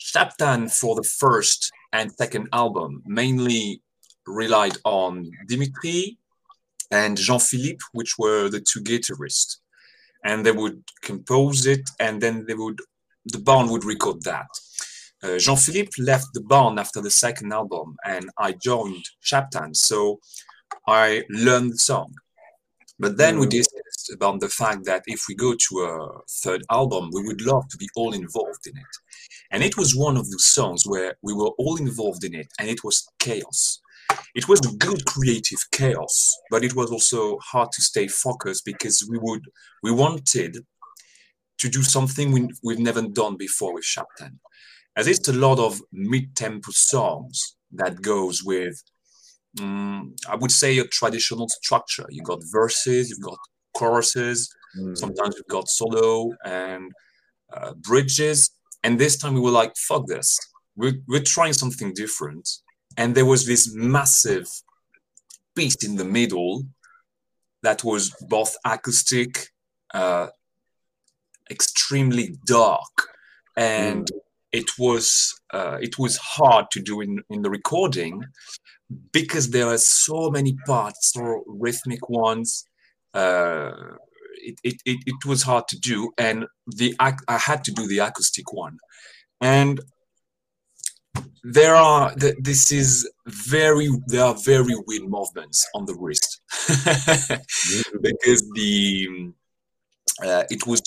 Chabtan 0.00 0.70
for 0.70 0.96
the 0.96 1.04
first 1.04 1.70
and 1.92 2.10
second 2.12 2.48
album 2.52 3.02
mainly 3.06 3.82
relied 4.26 4.76
on 4.84 5.30
Dimitri 5.46 6.18
and 6.90 7.16
Jean-Philippe, 7.16 7.84
which 7.92 8.18
were 8.18 8.48
the 8.48 8.60
two 8.60 8.80
guitarists. 8.80 9.58
And 10.24 10.44
they 10.44 10.52
would 10.52 10.82
compose 11.02 11.66
it 11.66 11.88
and 11.98 12.20
then 12.20 12.44
they 12.46 12.54
would, 12.54 12.80
the 13.26 13.38
band 13.38 13.70
would 13.70 13.84
record 13.84 14.22
that. 14.24 14.48
Uh, 15.22 15.38
Jean-Philippe 15.38 15.90
left 15.98 16.28
the 16.32 16.40
band 16.40 16.78
after 16.78 17.00
the 17.00 17.10
second 17.10 17.52
album 17.52 17.96
and 18.06 18.30
I 18.38 18.52
joined 18.52 19.04
Chabtan. 19.22 19.76
So 19.76 20.20
I 20.86 21.24
learned 21.28 21.74
the 21.74 21.78
song. 21.78 22.14
But 22.98 23.16
then 23.16 23.36
mm. 23.36 23.40
we 23.40 23.46
discussed 23.46 24.12
about 24.12 24.40
the 24.40 24.48
fact 24.48 24.84
that 24.84 25.02
if 25.06 25.24
we 25.28 25.34
go 25.34 25.54
to 25.54 25.80
a 25.80 26.20
third 26.42 26.62
album, 26.70 27.10
we 27.12 27.22
would 27.22 27.40
love 27.40 27.66
to 27.68 27.76
be 27.78 27.88
all 27.96 28.12
involved 28.12 28.66
in 28.66 28.76
it. 28.76 28.94
And 29.50 29.62
it 29.62 29.76
was 29.76 29.96
one 29.96 30.16
of 30.16 30.30
those 30.30 30.50
songs 30.50 30.84
where 30.86 31.16
we 31.22 31.32
were 31.32 31.50
all 31.58 31.76
involved 31.76 32.24
in 32.24 32.34
it 32.34 32.48
and 32.58 32.68
it 32.68 32.84
was 32.84 33.08
chaos. 33.18 33.80
It 34.34 34.48
was 34.48 34.60
good 34.60 35.04
creative 35.06 35.58
chaos, 35.72 36.36
but 36.50 36.64
it 36.64 36.74
was 36.74 36.90
also 36.90 37.38
hard 37.38 37.72
to 37.72 37.82
stay 37.82 38.08
focused 38.08 38.64
because 38.64 39.06
we 39.10 39.18
would 39.18 39.42
we 39.82 39.92
wanted 39.92 40.58
to 41.58 41.68
do 41.68 41.82
something 41.82 42.32
we, 42.32 42.48
we've 42.62 42.78
never 42.78 43.02
done 43.02 43.36
before 43.36 43.74
with 43.74 43.84
Chabtan. 43.84 44.38
As 44.96 45.06
it's 45.06 45.28
a 45.28 45.32
lot 45.32 45.58
of 45.58 45.80
mid-tempo 45.92 46.70
songs 46.72 47.56
that 47.72 48.02
goes 48.02 48.42
with 48.42 48.82
um, 49.58 50.14
I 50.28 50.36
would 50.36 50.50
say 50.50 50.78
a 50.78 50.84
traditional 50.84 51.48
structure. 51.48 52.06
You've 52.08 52.26
got 52.26 52.40
verses, 52.52 53.10
you've 53.10 53.22
got 53.22 53.38
choruses, 53.74 54.48
mm. 54.78 54.96
sometimes 54.96 55.34
you've 55.36 55.46
got 55.48 55.68
solo 55.68 56.32
and 56.44 56.92
uh, 57.52 57.74
bridges. 57.74 58.50
And 58.82 58.98
this 58.98 59.16
time 59.16 59.34
we 59.34 59.40
were 59.40 59.50
like, 59.50 59.72
fuck 59.76 60.06
this. 60.06 60.38
We're, 60.76 60.94
we're 61.08 61.22
trying 61.22 61.52
something 61.52 61.92
different. 61.94 62.48
And 63.00 63.14
there 63.14 63.24
was 63.24 63.46
this 63.46 63.72
massive 63.72 64.46
piece 65.56 65.82
in 65.82 65.96
the 65.96 66.04
middle 66.04 66.66
that 67.62 67.82
was 67.82 68.14
both 68.28 68.54
acoustic, 68.62 69.48
uh, 69.94 70.26
extremely 71.50 72.36
dark, 72.44 72.94
and 73.56 74.04
mm. 74.04 74.18
it 74.52 74.70
was 74.78 75.08
uh, 75.54 75.78
it 75.80 75.98
was 75.98 76.18
hard 76.18 76.66
to 76.72 76.80
do 76.82 77.00
in, 77.00 77.22
in 77.30 77.40
the 77.40 77.48
recording 77.48 78.22
because 79.12 79.48
there 79.48 79.68
are 79.68 79.78
so 79.78 80.30
many 80.30 80.54
parts, 80.66 81.12
so 81.14 81.42
rhythmic 81.46 82.06
ones. 82.10 82.64
Uh, 83.14 83.72
it, 84.42 84.56
it, 84.62 84.76
it, 84.84 84.98
it 85.06 85.24
was 85.26 85.42
hard 85.42 85.66
to 85.68 85.78
do, 85.78 86.12
and 86.18 86.44
the 86.66 86.94
I 86.98 87.38
had 87.38 87.64
to 87.64 87.72
do 87.72 87.88
the 87.88 88.00
acoustic 88.00 88.52
one, 88.52 88.76
and 89.40 89.80
there 91.42 91.74
are 91.74 92.12
this 92.16 92.70
is 92.70 93.08
very 93.26 93.88
there 94.06 94.24
are 94.24 94.34
very 94.44 94.74
weird 94.86 95.08
movements 95.08 95.66
on 95.74 95.84
the 95.86 95.94
wrist. 95.94 96.40
Because 98.02 98.42
the 98.54 99.32
uh, 100.24 100.44
it 100.50 100.66
was 100.66 100.82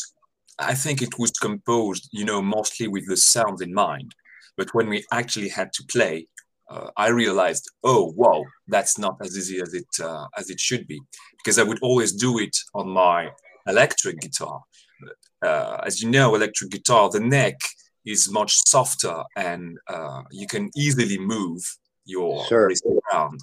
I 0.60 0.76
think 0.76 1.02
it 1.02 1.18
was 1.18 1.32
composed 1.32 2.10
you 2.12 2.26
know 2.26 2.42
mostly 2.42 2.88
with 2.88 3.08
the 3.08 3.18
sound 3.18 3.62
in 3.62 3.74
mind, 3.74 4.14
but 4.58 4.74
when 4.74 4.90
we 4.90 5.04
actually 5.12 5.50
had 5.50 5.74
to 5.74 5.84
play, 5.92 6.28
uh, 6.70 6.90
I 6.98 7.10
realized, 7.10 7.70
oh 7.84 8.14
wow, 8.16 8.44
that's 8.68 8.98
not 8.98 9.18
as 9.22 9.38
easy 9.38 9.60
as 9.62 9.74
it 9.74 9.88
uh, 10.02 10.28
as 10.38 10.50
it 10.50 10.60
should 10.60 10.88
be, 10.88 11.02
because 11.38 11.58
I 11.58 11.64
would 11.64 11.80
always 11.82 12.14
do 12.14 12.40
it 12.40 12.56
on 12.74 12.90
my 12.90 13.32
electric 13.68 14.20
guitar. 14.20 14.62
Uh, 15.44 15.82
as 15.86 16.02
you 16.02 16.10
know, 16.10 16.36
electric 16.36 16.72
guitar, 16.72 17.10
the 17.10 17.20
neck 17.20 17.60
is 18.06 18.32
much 18.32 18.56
softer, 18.68 19.24
and 19.36 19.78
uh, 19.88 20.24
you 20.32 20.48
can 20.48 20.70
easily 20.76 21.18
move 21.18 21.62
your 22.06 22.46
sure. 22.48 22.68
wrist 22.68 22.86
around. 22.86 23.40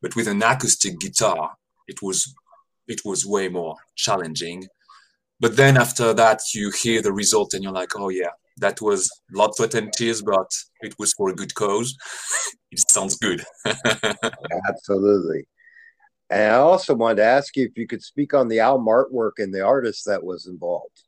But 0.00 0.16
with 0.16 0.28
an 0.28 0.42
acoustic 0.42 0.98
guitar, 1.00 1.52
it 1.88 2.02
was 2.02 2.34
it 2.88 3.00
was 3.04 3.24
way 3.26 3.48
more 3.48 3.76
challenging. 3.96 4.66
But 5.40 5.56
then 5.56 5.76
after 5.76 6.12
that, 6.14 6.40
you 6.54 6.70
hear 6.70 7.02
the 7.02 7.12
result, 7.12 7.54
and 7.54 7.62
you're 7.62 7.72
like, 7.72 7.96
oh 7.96 8.10
yeah, 8.10 8.30
that 8.58 8.80
was 8.80 9.10
blood, 9.30 9.54
sweat, 9.54 9.74
and 9.74 9.92
tears, 9.92 10.22
but 10.22 10.50
it 10.80 10.94
was 10.98 11.12
for 11.14 11.30
a 11.30 11.34
good 11.34 11.54
cause. 11.54 11.96
it 12.70 12.80
sounds 12.90 13.16
good. 13.16 13.44
Absolutely. 14.68 15.46
And 16.30 16.52
I 16.52 16.56
also 16.56 16.94
wanted 16.94 17.16
to 17.16 17.24
ask 17.24 17.56
you 17.56 17.66
if 17.66 17.76
you 17.76 17.86
could 17.86 18.02
speak 18.02 18.32
on 18.32 18.48
the 18.48 18.60
album 18.60 18.86
artwork 18.86 19.32
and 19.38 19.52
the 19.52 19.62
artist 19.62 20.04
that 20.06 20.24
was 20.24 20.46
involved. 20.46 21.02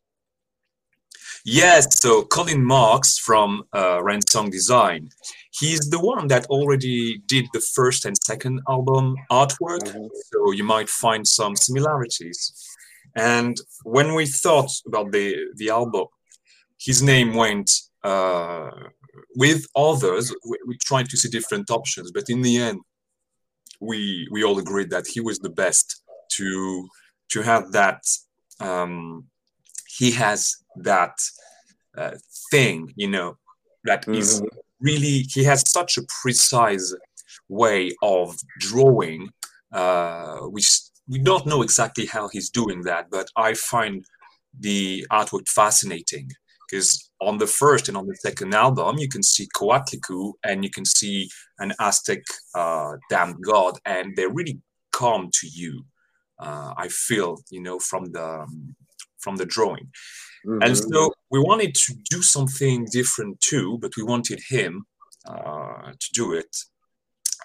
Yes, 1.47 2.01
so 2.01 2.25
Colin 2.25 2.65
Marks 2.65 3.19
from 3.19 3.65
uh, 3.75 4.01
Song 4.27 4.49
Design. 4.49 5.11
He's 5.53 5.91
the 5.91 6.01
one 6.01 6.27
that 6.29 6.47
already 6.47 7.19
did 7.27 7.45
the 7.53 7.61
first 7.61 8.07
and 8.07 8.17
second 8.25 8.63
album 8.67 9.15
artwork, 9.31 9.85
mm-hmm. 9.85 10.07
so 10.33 10.53
you 10.53 10.65
might 10.65 10.89
find 10.89 11.29
some 11.29 11.55
similarities. 11.55 12.67
And 13.15 13.59
when 13.83 14.15
we 14.15 14.25
thought 14.25 14.71
about 14.87 15.13
the 15.13 15.37
the 15.57 15.69
album, 15.69 16.07
his 16.79 17.03
name 17.03 17.35
went 17.35 17.71
uh, 18.03 18.71
with 19.37 19.67
others. 19.77 20.35
We, 20.49 20.59
we, 20.67 20.79
tried 20.79 21.11
to 21.11 21.17
see 21.19 21.29
different 21.29 21.71
options, 21.71 22.11
but 22.11 22.31
in 22.31 22.41
the 22.41 22.57
end, 22.57 22.81
we 23.83 24.27
we 24.31 24.45
all 24.45 24.59
agreed 24.59 24.89
that 24.91 25.07
he 25.07 25.21
was 25.21 25.41
the 25.41 25.51
best 25.51 26.03
to 26.33 26.89
to 27.33 27.43
have 27.43 27.73
that. 27.73 28.03
Um, 28.61 29.27
he 29.97 30.11
has 30.13 30.57
that 30.77 31.17
uh, 31.97 32.17
thing, 32.51 32.93
you 32.97 33.09
know, 33.09 33.37
that 33.85 34.03
mm-hmm. 34.03 34.15
is 34.15 34.43
really. 34.81 35.27
He 35.33 35.45
has 35.45 35.69
such 35.71 35.99
a 35.99 36.03
precise 36.23 36.95
way 37.49 37.93
of 38.03 38.37
drawing. 38.59 39.29
Uh, 39.73 40.41
we 40.51 40.63
we 41.09 41.19
don't 41.19 41.47
know 41.47 41.63
exactly 41.63 42.07
how 42.07 42.29
he's 42.29 42.51
doing 42.51 42.83
that, 42.83 43.11
but 43.11 43.29
I 43.37 43.55
find 43.55 44.05
the 44.59 45.07
artwork 45.11 45.49
fascinating 45.49 46.31
because 46.69 47.11
on 47.21 47.39
the 47.39 47.47
first 47.47 47.89
and 47.89 47.97
on 47.97 48.07
the 48.07 48.17
second 48.17 48.55
album, 48.55 48.99
you 48.99 49.09
can 49.09 49.23
see 49.23 49.49
Coatlicue 49.57 50.33
and 50.45 50.65
you 50.65 50.71
can 50.71 50.85
see 50.85 51.29
an 51.59 51.73
Aztec 51.79 52.23
uh, 52.55 52.93
damned 53.11 53.43
god, 53.45 53.79
and 53.85 54.17
they 54.17 54.27
really 54.27 54.61
come 54.93 55.31
to 55.41 55.47
you. 55.47 55.85
Uh, 56.39 56.75
I 56.77 56.89
feel, 56.89 57.39
you 57.51 57.63
know, 57.63 57.79
from 57.79 58.07
the 58.13 58.47
from 59.25 59.37
the 59.37 59.47
drawing. 59.47 59.89
Mm-hmm. 60.47 60.63
And 60.63 60.77
so 60.77 61.13
we 61.31 61.41
wanted 61.41 61.75
to 61.75 61.95
do 62.11 62.21
something 62.23 62.87
different 62.93 63.41
too, 63.41 63.79
but 63.83 63.97
we 63.97 64.03
wanted 64.03 64.41
him 64.49 64.73
uh, 65.27 65.93
to 66.03 66.09
do 66.13 66.35
it. 66.35 66.55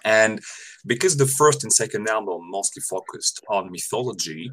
And 0.04 0.40
because 0.86 1.16
the 1.16 1.26
first 1.40 1.64
and 1.64 1.72
second 1.72 2.08
album 2.08 2.40
mostly 2.50 2.82
focused 2.82 3.36
on 3.48 3.70
mythology, 3.70 4.50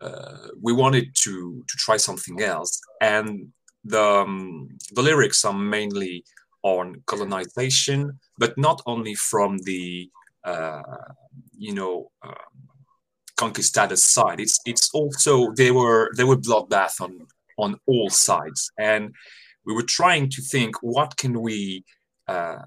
uh, 0.00 0.48
we 0.60 0.72
wanted 0.72 1.06
to 1.24 1.64
to 1.68 1.76
try 1.76 1.96
something 1.96 2.42
else. 2.42 2.80
And 3.00 3.52
the 3.84 4.02
um, 4.02 4.68
the 4.96 5.02
lyrics 5.02 5.44
are 5.44 5.58
mainly 5.76 6.24
on 6.62 7.02
colonization, 7.06 8.18
but 8.38 8.56
not 8.56 8.82
only 8.86 9.14
from 9.14 9.58
the 9.58 10.10
uh, 10.44 10.82
you 11.56 11.74
know 11.74 12.10
uh, 12.26 12.48
conquistadors 13.44 14.04
side. 14.16 14.40
It's 14.46 14.58
it's 14.70 14.86
also 14.98 15.32
they 15.60 15.70
were 15.78 16.02
they 16.16 16.26
were 16.30 16.46
bloodbath 16.48 16.96
on 17.06 17.12
on 17.64 17.70
all 17.90 18.10
sides, 18.10 18.60
and 18.90 19.02
we 19.66 19.72
were 19.78 19.88
trying 20.00 20.26
to 20.34 20.40
think 20.52 20.72
what 20.94 21.10
can 21.22 21.34
we 21.46 21.84
uh, 22.34 22.64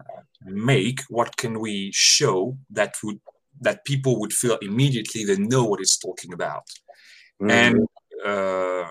make, 0.71 0.99
what 1.17 1.31
can 1.41 1.53
we 1.65 1.75
show 2.13 2.37
that 2.77 2.93
would 3.03 3.19
that 3.65 3.85
people 3.91 4.13
would 4.19 4.33
feel 4.41 4.57
immediately 4.69 5.21
they 5.23 5.39
know 5.53 5.63
what 5.69 5.81
it's 5.83 5.97
talking 6.07 6.33
about, 6.33 6.65
mm. 7.41 7.51
and. 7.51 7.75
Uh, 8.25 8.87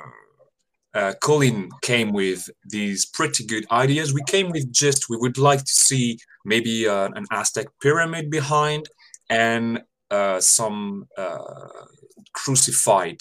uh, 1.01 1.13
Colin 1.21 1.69
came 1.83 2.11
with 2.11 2.49
these 2.77 3.05
pretty 3.05 3.45
good 3.45 3.67
ideas. 3.71 4.15
We 4.15 4.25
came 4.35 4.49
with 4.51 4.73
just 4.73 5.11
we 5.11 5.19
would 5.19 5.37
like 5.37 5.63
to 5.71 5.77
see 5.89 6.19
maybe 6.53 6.89
uh, 6.89 7.09
an 7.19 7.27
Aztec 7.31 7.67
pyramid 7.83 8.31
behind 8.31 8.89
and 9.29 9.83
uh, 10.11 10.41
some 10.41 11.07
uh, 11.17 11.39
crucified 12.33 13.19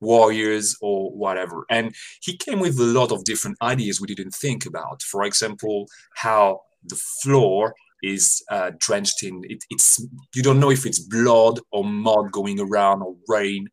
warriors 0.00 0.76
or 0.82 1.10
whatever. 1.12 1.64
And 1.70 1.94
he 2.20 2.36
came 2.36 2.58
with 2.58 2.78
a 2.78 2.84
lot 2.84 3.12
of 3.12 3.24
different 3.24 3.56
ideas 3.62 4.00
we 4.00 4.08
didn't 4.08 4.34
think 4.34 4.66
about. 4.66 5.02
For 5.02 5.22
example, 5.24 5.86
how 6.16 6.60
the 6.84 7.00
floor 7.22 7.74
is 8.02 8.42
uh, 8.50 8.72
drenched 8.78 9.22
in 9.22 9.42
it, 9.44 9.62
it's 9.70 10.04
you 10.34 10.42
don't 10.42 10.58
know 10.58 10.70
if 10.70 10.84
it's 10.84 10.98
blood 10.98 11.60
or 11.70 11.84
mud 11.84 12.32
going 12.32 12.58
around 12.58 13.00
or 13.02 13.14
rain 13.28 13.68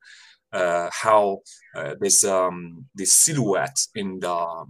uh, 0.53 0.89
how 0.91 1.39
uh, 1.75 1.95
there's 1.99 2.23
um, 2.23 2.85
this 2.95 3.13
silhouette 3.13 3.79
in 3.95 4.19
the 4.19 4.31
um, 4.31 4.67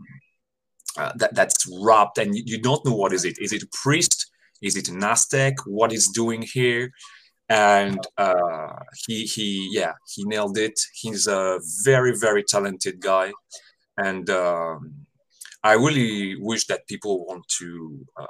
uh, 0.98 1.12
that, 1.18 1.36
that's 1.36 1.66
wrapped 1.82 2.18
and 2.18 2.36
you, 2.36 2.44
you, 2.46 2.62
don't 2.62 2.84
know 2.86 2.96
what 2.96 3.14
is 3.14 3.26
it 3.26 3.38
is 3.40 3.54
it 3.54 3.64
a 3.64 3.68
priest 3.84 4.29
is 4.62 4.76
it 4.76 4.90
aztec 4.90 5.56
what 5.66 5.94
is 5.94 6.08
doing 6.08 6.42
here? 6.42 6.92
And 7.50 8.00
uh, 8.18 8.76
he 9.08 9.24
he 9.24 9.70
yeah 9.72 9.94
he 10.14 10.24
nailed 10.26 10.58
it. 10.58 10.80
He's 10.94 11.28
a 11.28 11.60
very 11.84 12.16
very 12.16 12.44
talented 12.44 13.00
guy. 13.00 13.32
And 13.98 14.30
um, 14.30 15.08
i 15.64 15.74
really 15.74 16.36
wish 16.40 16.66
that 16.68 16.88
people 16.88 17.26
want 17.26 17.46
to 17.48 18.06
uh, 18.18 18.26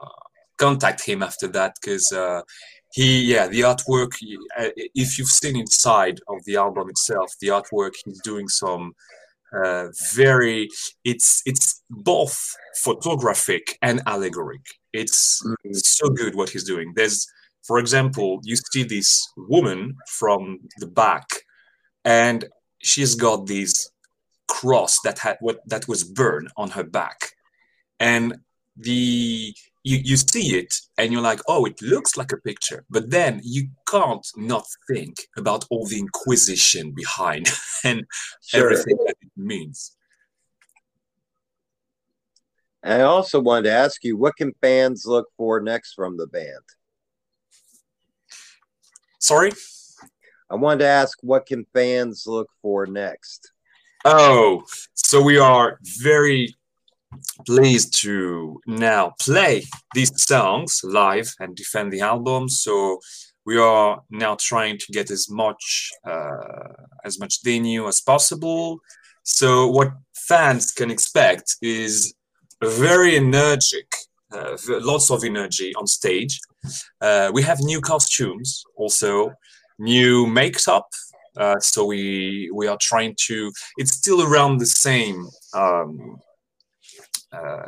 contact 0.57 1.05
him 1.05 1.23
after 1.23 1.47
that 1.47 1.75
because 1.81 2.11
uh, 2.11 2.41
he 2.91 3.21
yeah 3.21 3.47
the 3.47 3.61
artwork 3.61 4.11
uh, 4.57 4.69
if 4.75 5.17
you've 5.17 5.27
seen 5.27 5.55
inside 5.55 6.19
of 6.27 6.43
the 6.45 6.55
album 6.55 6.89
itself 6.89 7.31
the 7.41 7.47
artwork 7.47 7.91
he's 8.03 8.21
doing 8.21 8.47
some 8.47 8.93
uh, 9.53 9.87
very 10.13 10.69
it's 11.03 11.41
it's 11.45 11.83
both 11.89 12.55
photographic 12.83 13.77
and 13.81 14.01
allegoric. 14.05 14.65
It's 14.93 15.41
mm-hmm. 15.45 15.73
so 15.73 16.09
good 16.09 16.35
what 16.35 16.49
he's 16.49 16.63
doing. 16.63 16.93
There's 16.95 17.27
for 17.63 17.79
example 17.79 18.39
you 18.43 18.55
see 18.71 18.83
this 18.83 19.27
woman 19.37 19.95
from 20.07 20.59
the 20.77 20.87
back 20.87 21.25
and 22.05 22.45
she's 22.79 23.15
got 23.15 23.47
this 23.47 23.89
cross 24.47 24.99
that 25.03 25.19
had 25.19 25.37
what 25.39 25.59
that 25.67 25.87
was 25.87 26.03
burned 26.03 26.49
on 26.57 26.71
her 26.71 26.83
back. 26.83 27.31
And 27.99 28.37
the 28.77 29.53
you, 29.83 29.97
you 30.03 30.17
see 30.17 30.57
it 30.57 30.73
and 30.97 31.11
you're 31.11 31.21
like, 31.21 31.39
oh, 31.47 31.65
it 31.65 31.81
looks 31.81 32.17
like 32.17 32.31
a 32.31 32.37
picture. 32.37 32.85
But 32.89 33.09
then 33.09 33.41
you 33.43 33.69
can't 33.87 34.25
not 34.35 34.65
think 34.89 35.17
about 35.37 35.65
all 35.69 35.85
the 35.85 35.99
inquisition 35.99 36.91
behind 36.91 37.49
and 37.83 38.05
sure. 38.45 38.71
everything 38.71 38.97
that 39.05 39.15
it 39.21 39.31
means. 39.37 39.95
I 42.83 43.01
also 43.01 43.41
wanted 43.41 43.63
to 43.63 43.73
ask 43.73 44.03
you, 44.03 44.15
what 44.15 44.37
can 44.37 44.53
fans 44.61 45.03
look 45.05 45.27
for 45.37 45.59
next 45.59 45.93
from 45.93 46.17
the 46.17 46.27
band? 46.27 46.63
Sorry? 49.19 49.51
I 50.49 50.55
wanted 50.55 50.79
to 50.79 50.87
ask, 50.87 51.17
what 51.21 51.45
can 51.45 51.65
fans 51.73 52.23
look 52.25 52.49
for 52.61 52.85
next? 52.85 53.51
Oh, 54.05 54.63
so 54.93 55.21
we 55.21 55.37
are 55.37 55.77
very 55.99 56.55
pleased 57.45 57.99
to 58.01 58.59
now 58.67 59.13
play 59.19 59.65
these 59.93 60.11
songs 60.21 60.81
live 60.83 61.33
and 61.39 61.55
defend 61.55 61.91
the 61.91 62.01
album. 62.01 62.49
So 62.49 62.99
we 63.45 63.57
are 63.57 64.01
now 64.09 64.35
trying 64.39 64.77
to 64.77 64.85
get 64.91 65.09
as 65.09 65.29
much 65.29 65.91
uh, 66.05 66.73
as 67.03 67.19
much 67.19 67.43
venue 67.43 67.87
as 67.87 68.01
possible. 68.01 68.79
So 69.23 69.67
what 69.67 69.91
fans 70.13 70.71
can 70.71 70.91
expect 70.91 71.55
is 71.61 72.13
very 72.63 73.15
energetic, 73.15 73.87
uh, 74.31 74.57
lots 74.67 75.09
of 75.09 75.23
energy 75.23 75.73
on 75.75 75.87
stage. 75.87 76.39
Uh, 77.01 77.31
we 77.33 77.41
have 77.41 77.59
new 77.61 77.81
costumes, 77.81 78.63
also 78.75 79.31
new 79.79 80.27
makeup. 80.27 80.87
Uh, 81.37 81.59
so 81.59 81.85
we 81.85 82.51
we 82.53 82.67
are 82.67 82.77
trying 82.81 83.15
to. 83.27 83.51
It's 83.77 83.95
still 83.95 84.21
around 84.21 84.57
the 84.57 84.65
same 84.65 85.27
um, 85.53 86.19
uh, 87.31 87.65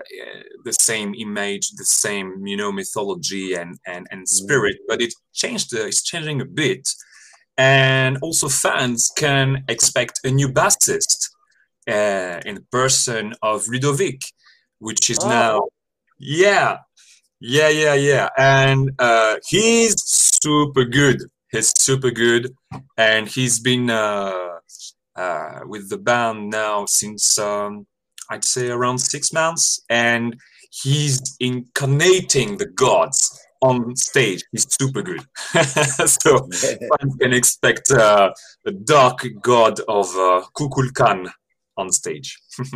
the 0.66 0.74
same 0.74 1.14
image, 1.16 1.72
the 1.72 1.86
same 1.86 2.46
you 2.46 2.58
know 2.58 2.72
mythology 2.72 3.54
and 3.54 3.78
and 3.86 4.08
and 4.12 4.28
spirit, 4.28 4.76
mm. 4.76 4.86
but 4.88 5.02
it 5.02 5.14
changed. 5.34 5.74
Uh, 5.76 5.86
it's 5.86 6.04
changing 6.04 6.42
a 6.42 6.46
bit, 6.46 6.88
and 7.58 8.18
also 8.22 8.48
fans 8.50 9.12
can 9.16 9.64
expect 9.68 10.20
a 10.24 10.32
new 10.32 10.50
bassist 10.50 11.30
uh, 11.88 12.40
in 12.46 12.56
the 12.56 12.66
person 12.72 13.34
of 13.42 13.68
Ludovic, 13.68 14.22
which 14.80 15.10
is 15.10 15.20
oh. 15.22 15.30
now 15.30 15.62
yeah, 16.24 16.78
yeah, 17.40 17.70
yeah, 17.70 17.96
yeah, 17.96 18.30
and 18.38 18.92
uh, 19.00 19.38
he's 19.48 19.96
super 20.04 20.86
good. 20.86 21.22
He's 21.52 21.74
super 21.78 22.12
good, 22.12 22.56
and 22.98 23.28
he's 23.28 23.60
been 23.60 23.90
uh, 23.90 24.60
uh, 25.16 25.60
with 25.66 25.90
the 25.90 25.98
band 25.98 26.52
now 26.52 26.86
since. 26.86 27.40
Um, 27.40 27.88
I'd 28.32 28.46
say 28.46 28.70
around 28.70 29.00
six 29.00 29.34
months, 29.34 29.82
and 29.90 30.38
he's 30.72 31.36
incarnating 31.42 32.56
the 32.56 32.68
gods 32.68 33.46
on 33.62 33.94
stage. 33.98 34.42
He's 34.54 34.68
super 34.74 35.02
good. 35.02 35.20
so 36.08 36.48
fans 36.50 37.16
can 37.20 37.34
expect 37.34 37.92
uh, 37.92 38.32
the 38.64 38.72
dark 38.72 39.26
god 39.42 39.82
of 39.82 40.08
uh, 40.16 40.44
Kukulkan 40.56 41.30
on 41.76 41.92
stage. 41.92 42.40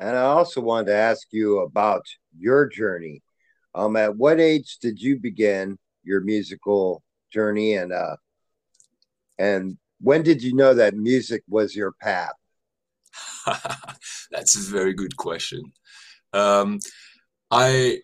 and 0.00 0.16
I 0.16 0.22
also 0.22 0.60
wanted 0.60 0.86
to 0.86 0.96
ask 0.96 1.28
you 1.30 1.60
about 1.60 2.02
your 2.36 2.66
journey. 2.66 3.22
Um, 3.72 3.94
at 3.94 4.16
what 4.16 4.40
age 4.40 4.78
did 4.82 5.00
you 5.00 5.20
begin 5.20 5.78
your 6.02 6.22
musical 6.22 7.04
journey, 7.32 7.74
and 7.74 7.92
uh, 7.92 8.16
and 9.38 9.78
when 10.00 10.22
did 10.22 10.42
you 10.42 10.54
know 10.54 10.74
that 10.74 10.94
music 10.96 11.42
was 11.48 11.76
your 11.76 11.92
path? 11.92 12.32
That's 14.30 14.56
a 14.56 14.70
very 14.70 14.94
good 14.94 15.16
question. 15.16 15.72
Um, 16.32 16.78
I 17.50 18.00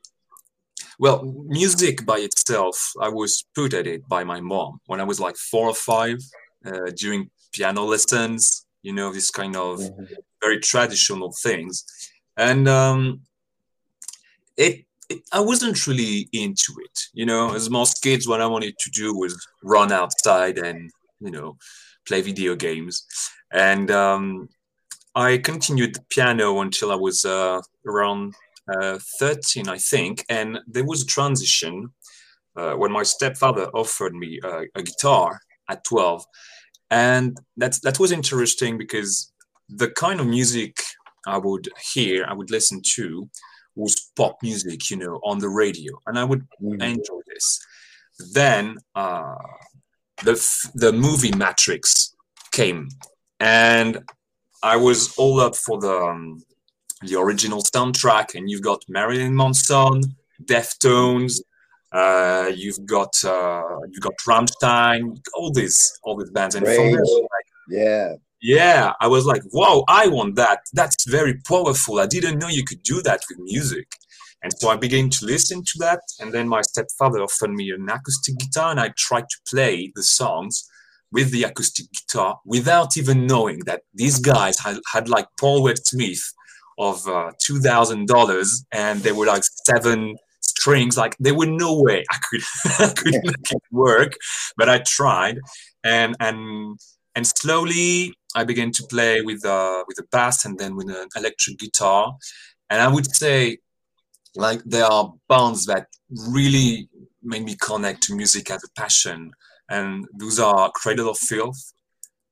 well, 0.99 1.25
music 1.49 2.07
by 2.07 2.19
itself, 2.19 2.93
I 3.01 3.09
was 3.09 3.45
put 3.55 3.75
at 3.75 3.87
it 3.87 4.09
by 4.09 4.25
my 4.25 4.41
mom 4.41 4.81
when 4.87 5.01
I 5.01 5.05
was 5.05 5.19
like 5.19 5.37
four 5.37 5.69
or 5.69 5.75
five, 5.75 6.19
uh, 6.65 6.91
during 6.97 7.31
piano 7.53 7.83
lessons. 7.85 8.67
You 8.83 8.93
know, 8.93 9.13
this 9.13 9.31
kind 9.31 9.57
of 9.57 9.81
mm-hmm. 9.81 10.05
very 10.43 10.61
traditional 10.61 11.33
things, 11.43 11.85
and 12.37 12.69
um, 12.69 13.23
it, 14.57 14.85
it. 15.09 15.23
I 15.33 15.41
wasn't 15.41 15.87
really 15.87 16.29
into 16.33 16.75
it. 16.85 17.01
You 17.13 17.27
know, 17.27 17.55
as 17.55 17.71
most 17.71 18.03
kids, 18.03 18.29
what 18.29 18.43
I 18.43 18.47
wanted 18.47 18.77
to 18.79 18.91
do 18.91 19.17
was 19.17 19.35
run 19.63 19.91
outside 19.91 20.59
and 20.59 20.91
you 21.21 21.31
know 21.31 21.57
play 22.07 22.21
video 22.21 22.55
games, 22.55 23.07
and 23.51 23.91
um, 23.91 24.49
I 25.15 25.39
continued 25.39 25.95
the 25.95 26.05
piano 26.11 26.61
until 26.61 26.91
I 26.91 26.97
was 26.97 27.25
uh, 27.25 27.61
around 27.87 28.35
uh, 28.69 28.99
13, 29.21 29.69
I 29.69 29.79
think, 29.79 30.25
and 30.29 30.59
there 30.67 30.85
was 30.85 31.03
a 31.03 31.07
transition 31.07 31.93
uh, 32.57 32.73
when 32.75 32.91
my 32.91 33.03
stepfather 33.03 33.67
offered 33.75 34.15
me 34.15 34.41
a 34.43 34.83
guitar 34.83 35.41
at 35.69 35.85
12, 35.85 36.25
and 36.91 37.37
that 37.57 37.79
that 37.83 37.99
was 37.99 38.13
interesting 38.13 38.79
because 38.79 39.33
the 39.69 39.91
kind 39.91 40.21
of 40.21 40.27
music 40.27 40.77
I 41.27 41.39
would 41.39 41.69
hear, 41.93 42.25
I 42.29 42.35
would 42.35 42.51
listen 42.51 42.81
to, 42.95 43.29
was 43.75 44.11
pop 44.17 44.37
music, 44.43 44.91
you 44.91 44.97
know, 44.97 45.21
on 45.25 45.39
the 45.39 45.49
radio, 45.49 45.93
and 46.07 46.19
I 46.19 46.25
would 46.25 46.43
mm-hmm. 46.63 46.81
enjoy 46.81 47.21
this. 47.33 47.61
Then 48.33 48.77
uh, 48.95 49.35
the 50.23 50.35
the 50.75 50.93
movie 50.93 51.33
Matrix 51.37 52.15
came, 52.53 52.89
and 53.41 53.99
I 54.65 54.77
was 54.77 55.15
all 55.17 55.41
up 55.41 55.55
for 55.55 55.79
the 55.79 55.95
um, 55.95 56.43
the 57.03 57.19
original 57.21 57.63
soundtrack. 57.63 58.35
And 58.35 58.49
you've 58.51 58.63
got 58.63 58.83
Marilyn 58.89 59.37
Manson, 59.37 60.01
Deftones, 60.43 61.41
uh, 61.93 62.51
you've 62.55 62.85
got 62.87 63.13
uh, 63.25 63.63
you've 63.91 64.03
got 64.03 64.15
Rammstein, 64.27 65.17
all 65.35 65.53
these 65.53 65.79
all 66.03 66.17
these 66.17 66.31
bands, 66.31 66.57
and 66.57 66.67
from 66.67 66.93
like, 66.93 67.49
yeah, 67.69 68.15
yeah, 68.43 68.93
I 69.01 69.07
was 69.07 69.27
like, 69.27 69.43
wow, 69.53 69.85
I 69.87 70.09
want 70.09 70.35
that. 70.37 70.61
That's 70.73 71.09
very 71.09 71.41
powerful. 71.47 72.01
I 72.01 72.07
didn't 72.07 72.39
know 72.39 72.49
you 72.49 72.65
could 72.65 72.83
do 72.83 73.01
that 73.03 73.23
with 73.29 73.39
music. 73.39 73.87
And 74.43 74.53
so 74.59 74.69
I 74.69 74.77
began 74.77 75.09
to 75.09 75.25
listen 75.25 75.63
to 75.63 75.79
that. 75.79 76.01
And 76.21 76.33
then 76.35 76.49
my 76.49 76.61
stepfather 76.63 77.23
offered 77.23 77.53
me 77.53 77.71
an 77.71 77.89
acoustic 77.89 78.39
guitar, 78.39 78.73
and 78.73 78.81
I 78.81 78.93
tried 78.97 79.29
to 79.29 79.37
play 79.49 79.93
the 79.95 80.03
songs 80.03 80.69
with 81.15 81.31
the 81.31 81.45
acoustic 81.45 81.87
guitar 81.93 82.41
without 82.45 82.97
even 82.97 83.25
knowing 83.25 83.61
that 83.61 83.83
these 83.95 84.19
guys 84.19 84.59
had, 84.59 84.77
had 84.93 85.09
like 85.09 85.29
Paul 85.39 85.65
Reed 85.65 85.79
Smith 85.79 86.21
of 86.77 87.07
uh, 87.07 87.31
$2,000 87.41 88.65
and 88.73 89.01
they 89.01 89.13
were 89.13 89.27
like 89.27 89.45
seven 89.65 90.17
strings. 90.41 90.97
Like 90.99 91.17
there 91.21 91.37
were 91.37 91.47
no 91.47 91.81
way 91.81 92.05
I 92.11 92.19
could, 92.29 92.43
I 92.81 92.93
could 92.93 93.15
make 93.23 93.53
it 93.53 93.63
work, 93.71 94.15
but 94.57 94.69
I 94.69 94.79
tried. 94.85 95.39
And, 95.85 96.17
and, 96.19 96.81
and 97.15 97.25
slowly 97.25 98.13
I 98.35 98.43
began 98.43 98.73
to 98.73 98.85
play 98.91 99.21
with, 99.21 99.45
uh, 99.45 99.85
with 99.87 99.99
a 100.01 100.07
bass 100.11 100.45
and 100.45 100.59
then 100.59 100.75
with 100.75 100.91
an 100.91 101.07
electric 101.15 101.61
guitar. 101.61 102.17
And 102.71 102.83
I 102.83 102.89
would 102.89 103.07
say 103.15 103.59
like 104.35 104.65
there 104.65 104.87
are 104.87 105.15
bands 105.29 105.67
that 105.67 105.87
really 106.11 106.89
made 107.23 107.45
me 107.45 107.57
connect 107.63 108.03
to 108.03 108.17
music 108.17 108.51
as 108.51 108.65
a 108.65 108.81
passion 108.81 109.31
and 109.71 110.07
those 110.19 110.39
are 110.39 110.71
cradle 110.75 111.09
of 111.09 111.19
filth 111.19 111.73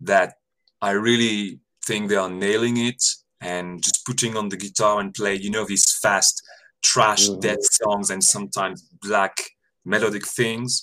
that 0.01 0.35
i 0.81 0.91
really 0.91 1.61
think 1.85 2.09
they 2.09 2.17
are 2.17 2.31
nailing 2.31 2.77
it 2.77 3.03
and 3.41 3.83
just 3.83 4.05
putting 4.07 4.37
on 4.37 4.49
the 4.49 4.57
guitar 4.57 5.01
and 5.01 5.15
play 5.15 5.35
you 5.35 5.51
know 5.51 5.65
these 5.65 5.99
fast 6.01 6.43
trash 6.83 7.29
mm-hmm. 7.29 7.41
dead 7.41 7.63
songs 7.63 8.11
and 8.11 8.23
sometimes 8.23 8.89
black 9.01 9.37
melodic 9.85 10.27
things 10.27 10.83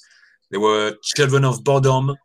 there 0.52 0.60
were 0.60 0.96
children 1.04 1.46
of 1.46 1.64
bodom 1.64 2.16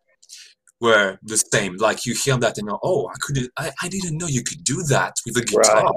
were 0.80 1.18
the 1.22 1.36
same 1.36 1.76
like 1.76 2.04
you 2.04 2.14
hear 2.14 2.36
that 2.36 2.58
and 2.58 2.66
you're, 2.66 2.80
oh 2.82 3.08
i 3.08 3.14
couldn't 3.20 3.50
I, 3.56 3.70
I 3.82 3.88
didn't 3.88 4.18
know 4.18 4.26
you 4.26 4.42
could 4.42 4.64
do 4.64 4.82
that 4.88 5.14
with 5.26 5.36
a 5.36 5.44
guitar 5.44 5.84
right. 5.84 5.94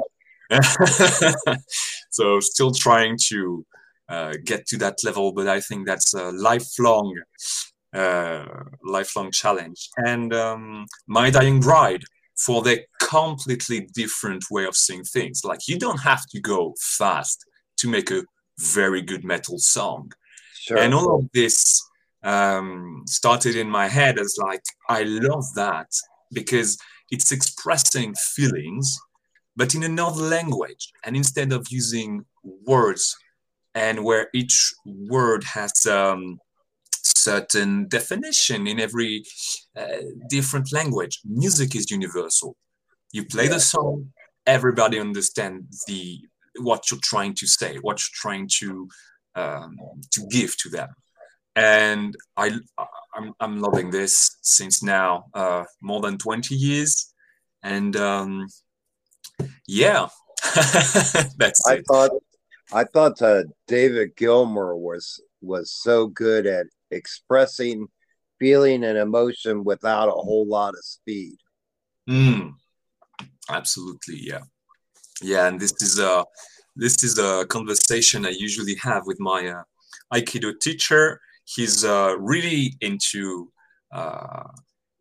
so 2.10 2.40
still 2.40 2.72
trying 2.72 3.18
to 3.30 3.66
uh, 4.10 4.34
get 4.46 4.66
to 4.68 4.78
that 4.78 5.04
level, 5.04 5.32
but 5.32 5.48
I 5.48 5.60
think 5.60 5.86
that's 5.86 6.14
a 6.14 6.32
lifelong, 6.32 7.14
uh, 7.94 8.46
lifelong 8.84 9.32
challenge. 9.32 9.90
And 9.98 10.34
um, 10.34 10.86
My 11.08 11.30
Dying 11.30 11.60
Bride 11.60 12.04
for 12.38 12.62
their 12.62 12.80
completely 13.02 13.88
different 13.94 14.44
way 14.52 14.66
of 14.66 14.76
seeing 14.76 15.04
things. 15.04 15.44
Like 15.44 15.68
you 15.68 15.78
don't 15.80 16.00
have 16.02 16.26
to 16.28 16.40
go 16.40 16.76
fast 16.80 17.46
to 17.78 17.88
make 17.90 18.12
a 18.12 18.24
very 18.60 19.02
good 19.02 19.24
metal 19.24 19.58
song. 19.58 20.12
Sure. 20.54 20.78
And 20.78 20.94
all 20.94 21.16
of 21.16 21.30
this 21.34 21.82
um, 22.24 23.04
started 23.08 23.56
in 23.56 23.70
my 23.70 23.88
head 23.88 24.20
as 24.20 24.38
like, 24.38 24.64
I 24.90 25.04
love 25.04 25.46
that 25.56 25.88
because 26.32 26.78
it's 27.10 27.32
expressing 27.32 28.14
feelings 28.16 29.00
but 29.58 29.74
in 29.74 29.84
another 29.84 30.22
language. 30.22 30.94
And 31.04 31.18
instead 31.18 31.52
of 31.52 31.68
using 31.70 32.24
words 32.44 33.18
and 33.74 34.06
where 34.06 34.30
each 34.34 34.74
word 34.86 35.44
has 35.44 35.86
um, 35.88 36.38
certain 37.32 37.88
definition 37.88 38.68
in 38.72 38.80
every 38.80 39.14
uh, 39.82 40.04
different 40.30 40.68
language, 40.72 41.16
music 41.26 41.76
is 41.76 41.92
universal. 42.00 42.56
You 43.12 43.26
play 43.26 43.48
the 43.48 43.60
song, 43.60 43.96
everybody 44.46 44.98
understands 45.00 45.84
the 45.88 46.04
what 46.70 46.82
you're 46.90 47.08
trying 47.14 47.36
to 47.42 47.48
say, 47.48 47.72
what 47.88 47.98
you're 48.02 48.22
trying 48.26 48.48
to 48.60 48.70
um, 49.42 49.72
to 50.14 50.22
give 50.38 50.52
to 50.62 50.70
them. 50.70 50.90
And 51.56 52.16
I, 52.36 52.48
I'm, 53.16 53.34
I'm 53.40 53.62
loving 53.62 53.90
this 53.90 54.38
since 54.42 54.84
now 54.84 55.26
uh, 55.34 55.64
more 55.82 56.02
than 56.02 56.18
20 56.18 56.56
years. 56.56 57.14
And 57.64 57.96
um, 57.96 58.48
yeah, 59.68 60.08
that's. 61.42 61.62
I 61.68 61.76
it. 61.76 61.86
thought, 61.88 62.12
I 62.72 62.84
thought 62.84 63.22
uh, 63.22 63.44
David 63.68 64.16
Gilmour 64.16 64.76
was 64.78 65.20
was 65.42 65.72
so 65.72 66.08
good 66.08 66.46
at 66.46 66.68
expressing 66.92 67.88
feeling 68.40 68.84
and 68.84 68.98
emotion 68.98 69.64
without 69.64 70.08
a 70.08 70.12
whole 70.12 70.48
lot 70.48 70.74
of 70.74 70.84
speed. 70.84 71.38
Mm, 72.10 72.54
absolutely, 73.50 74.20
yeah, 74.22 74.42
yeah, 75.22 75.48
and 75.48 75.60
this 75.60 75.74
is 75.82 76.00
a 76.00 76.24
this 76.76 77.04
is 77.04 77.18
a 77.18 77.46
conversation 77.48 78.26
I 78.26 78.34
usually 78.38 78.76
have 78.76 79.04
with 79.06 79.20
my 79.20 79.48
uh, 79.48 79.64
Aikido 80.14 80.54
teacher. 80.60 81.20
He's 81.46 81.84
uh, 81.84 82.16
really 82.20 82.74
into 82.82 83.52
uh, 83.92 84.44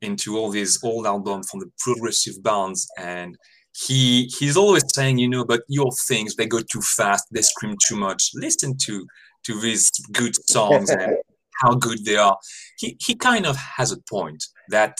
into 0.01 0.37
all 0.37 0.51
these 0.51 0.83
old 0.83 1.07
albums 1.07 1.51
from 1.51 1.61
the 1.61 1.71
progressive 1.79 2.43
bands 2.43 2.89
and 2.99 3.37
he 3.85 4.31
he's 4.39 4.57
always 4.57 4.85
saying, 4.95 5.19
you 5.19 5.29
know, 5.29 5.45
but 5.45 5.63
your 5.69 5.91
things 6.09 6.35
they 6.35 6.47
go 6.47 6.61
too 6.61 6.81
fast, 6.81 7.27
they 7.31 7.43
scream 7.43 7.77
too 7.87 7.97
much. 7.97 8.31
Listen 8.35 8.77
to 8.85 9.07
to 9.45 9.61
these 9.61 9.91
good 10.13 10.35
songs 10.51 10.91
and 10.91 11.17
how 11.61 11.75
good 11.75 12.05
they 12.05 12.17
are. 12.17 12.39
He 12.79 12.97
he 13.01 13.15
kind 13.15 13.47
of 13.47 13.57
has 13.57 13.93
a 13.93 13.99
point 14.09 14.45
that 14.69 14.99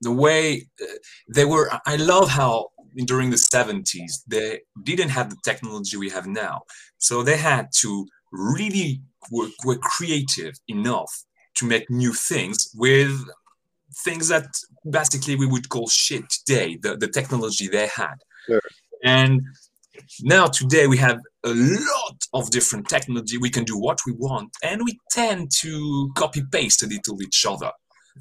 the 0.00 0.12
way 0.12 0.66
uh, 0.80 0.86
they 1.34 1.44
were. 1.44 1.70
I 1.86 1.96
love 1.96 2.28
how 2.28 2.68
during 3.04 3.30
the 3.30 3.36
70s 3.36 4.12
they 4.26 4.60
didn't 4.82 5.10
have 5.10 5.30
the 5.30 5.36
technology 5.44 5.96
we 5.96 6.10
have 6.10 6.26
now, 6.26 6.62
so 6.98 7.22
they 7.22 7.36
had 7.36 7.68
to 7.80 8.06
really 8.32 9.00
were, 9.30 9.48
were 9.64 9.78
creative 9.78 10.54
enough 10.68 11.10
to 11.56 11.66
make 11.66 11.88
new 11.90 12.12
things 12.12 12.70
with 12.74 13.12
things 14.04 14.28
that 14.28 14.46
basically 14.88 15.36
we 15.36 15.46
would 15.46 15.68
call 15.68 15.88
shit 15.88 16.24
today, 16.30 16.78
the, 16.80 16.96
the 16.96 17.08
technology 17.08 17.68
they 17.68 17.88
had. 17.88 18.14
Sure. 18.46 18.60
And 19.04 19.40
now 20.22 20.46
today 20.46 20.86
we 20.86 20.96
have 20.98 21.20
a 21.48 21.54
lot 21.54 22.16
of 22.32 22.50
different 22.50 22.88
technology. 22.88 23.38
We 23.38 23.50
can 23.50 23.64
do 23.64 23.78
what 23.78 23.98
we 24.06 24.12
want, 24.12 24.50
and 24.62 24.82
we 24.84 24.98
tend 25.10 25.50
to 25.60 26.10
copy 26.16 26.42
paste 26.52 26.82
a 26.82 26.86
little 26.86 27.22
each 27.22 27.44
other. 27.48 27.70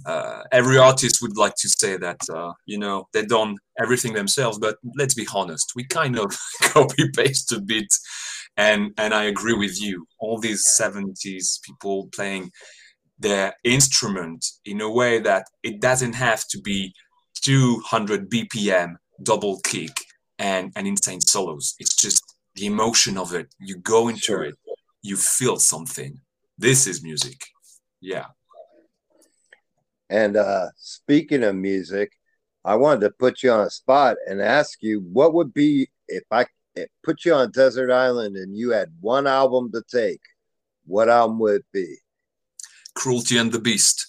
Uh, 0.06 0.44
every 0.52 0.78
artist 0.78 1.22
would 1.22 1.38
like 1.38 1.56
to 1.56 1.70
say 1.70 1.98
that 1.98 2.20
uh, 2.34 2.54
you 2.66 2.78
know 2.78 3.08
they've 3.14 3.28
done 3.28 3.58
everything 3.80 4.14
themselves, 4.14 4.58
but 4.60 4.78
let's 4.96 5.14
be 5.14 5.28
honest, 5.34 5.74
we 5.76 5.86
kind 5.86 6.18
of 6.18 6.36
copy 6.62 7.10
paste 7.16 7.52
a 7.52 7.62
bit. 7.62 7.88
And 8.56 8.92
and 8.98 9.14
I 9.14 9.26
agree 9.26 9.54
with 9.54 9.82
you. 9.82 10.06
All 10.20 10.40
these 10.40 10.66
70s 10.80 11.60
people 11.64 12.10
playing 12.14 12.52
their 13.20 13.54
instrument 13.64 14.46
in 14.66 14.82
a 14.82 14.92
way 14.92 15.20
that 15.20 15.46
it 15.64 15.82
doesn't 15.82 16.14
have 16.14 16.44
to 16.50 16.62
be 16.62 16.94
200 17.44 18.30
bpm 18.30 18.96
double 19.24 19.60
kick 19.62 19.92
and, 20.40 20.72
and 20.76 20.88
insane 20.88 21.22
solos 21.22 21.74
it's 21.80 21.96
just 21.96 22.27
the 22.58 22.66
emotion 22.66 23.18
of 23.18 23.34
it. 23.34 23.48
You 23.60 23.78
go 23.78 24.10
into 24.10 24.22
sure. 24.22 24.44
it 24.44 24.56
you 25.02 25.16
feel 25.16 25.58
something. 25.58 26.20
This 26.58 26.88
is 26.88 27.04
music. 27.04 27.40
Yeah. 28.02 28.26
And 30.10 30.38
uh 30.38 30.68
speaking 30.78 31.44
of 31.44 31.56
music 31.56 32.12
i 32.64 32.76
wanted 32.76 33.02
to 33.02 33.10
put 33.12 33.44
you 33.44 33.52
on 33.52 33.62
a 33.62 33.70
spot 33.70 34.16
and 34.28 34.42
ask 34.42 34.82
you 34.82 35.02
what 35.02 35.34
would 35.34 35.54
be 35.54 35.90
if 36.08 36.24
i 36.32 36.46
put 37.04 37.26
you 37.26 37.34
on 37.34 37.52
desert 37.52 37.92
island 37.92 38.38
and 38.38 38.56
you 38.56 38.72
had 38.72 38.90
one 39.02 39.28
album 39.28 39.70
to 39.72 39.82
take 39.90 40.22
what 40.86 41.10
album 41.10 41.40
would 41.40 41.56
it 41.56 41.66
be? 41.74 41.98
Cruelty 42.96 43.38
and 43.38 43.52
the 43.52 43.60
Beast. 43.60 44.08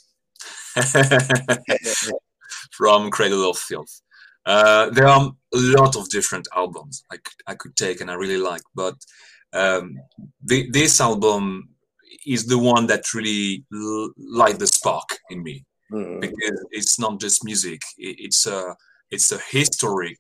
From 2.70 3.11
Cradle 3.11 3.50
of 3.50 3.58
Filth. 3.58 4.00
Uh, 4.46 4.90
there 4.90 5.07
are 5.07 5.31
a 5.55 5.59
lot 5.59 5.96
of 5.96 6.09
different 6.09 6.48
albums 6.57 7.03
I 7.11 7.16
could, 7.16 7.40
I 7.46 7.55
could 7.55 7.77
take 7.77 8.01
and 8.01 8.11
I 8.11 8.14
really 8.14 8.38
like, 8.38 8.62
but 8.74 8.94
um, 9.53 9.98
the, 10.44 10.70
this 10.70 11.01
album 11.01 11.68
is 12.27 12.46
the 12.46 12.59
one 12.59 12.87
that 12.87 13.14
really 13.14 13.64
l- 13.72 14.12
light 14.18 14.59
the 14.59 14.66
spark 14.66 15.18
in 15.31 15.42
me 15.42 15.64
mm. 15.92 16.20
because 16.20 16.66
it's 16.70 16.98
not 16.98 17.20
just 17.20 17.44
music; 17.44 17.81
it, 17.96 18.16
it's 18.18 18.46
a 18.46 18.77
it's 19.11 19.33
a 19.33 19.38
historic 19.51 20.18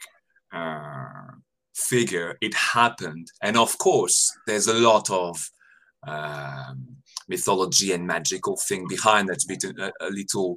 uh, 0.52 1.32
figure. 1.74 2.36
It 2.40 2.54
happened, 2.54 3.28
and 3.42 3.56
of 3.56 3.76
course, 3.78 4.32
there's 4.46 4.68
a 4.68 4.74
lot 4.74 5.10
of 5.10 5.50
um, 6.06 6.96
mythology 7.28 7.92
and 7.92 8.06
magical 8.06 8.56
thing 8.56 8.86
behind 8.88 9.28
that's 9.28 9.44
been 9.44 9.78
a, 9.78 9.92
a 10.00 10.10
little 10.10 10.56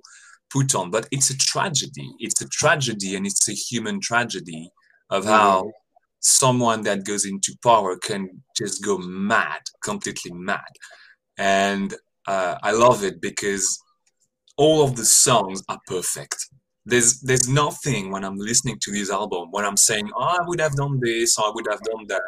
put 0.52 0.76
on, 0.76 0.92
but 0.92 1.08
it's 1.12 1.30
a 1.30 1.38
tragedy. 1.38 2.10
It's 2.20 2.42
a 2.42 2.48
tragedy, 2.50 3.16
and 3.16 3.26
it's 3.26 3.48
a 3.50 3.54
human 3.54 4.00
tragedy 4.00 4.72
of 5.10 5.24
mm-hmm. 5.24 5.32
how 5.32 5.72
someone 6.20 6.84
that 6.84 7.06
goes 7.06 7.26
into 7.26 7.56
power 7.64 7.98
can 7.98 8.30
just 8.56 8.84
go 8.84 8.98
mad, 8.98 9.62
completely 9.84 10.32
mad. 10.34 10.72
And 11.38 11.94
uh, 12.28 12.56
I 12.62 12.72
love 12.72 13.04
it 13.04 13.22
because 13.22 13.80
all 14.58 14.84
of 14.84 14.96
the 14.96 15.06
songs 15.06 15.64
are 15.70 15.80
perfect. 15.88 16.36
There's 16.86 17.20
there's 17.22 17.48
nothing 17.48 18.12
when 18.12 18.24
I'm 18.24 18.38
listening 18.38 18.78
to 18.82 18.92
this 18.92 19.12
album 19.12 19.50
when 19.52 19.66
I'm 19.66 19.78
saying 19.78 20.10
oh, 20.16 20.38
I 20.40 20.40
would 20.48 20.60
have 20.60 20.76
done 20.76 21.00
this 21.00 21.38
or 21.38 21.46
I 21.46 21.52
would 21.54 21.68
have 21.70 21.82
done 21.82 22.08
that. 22.08 22.24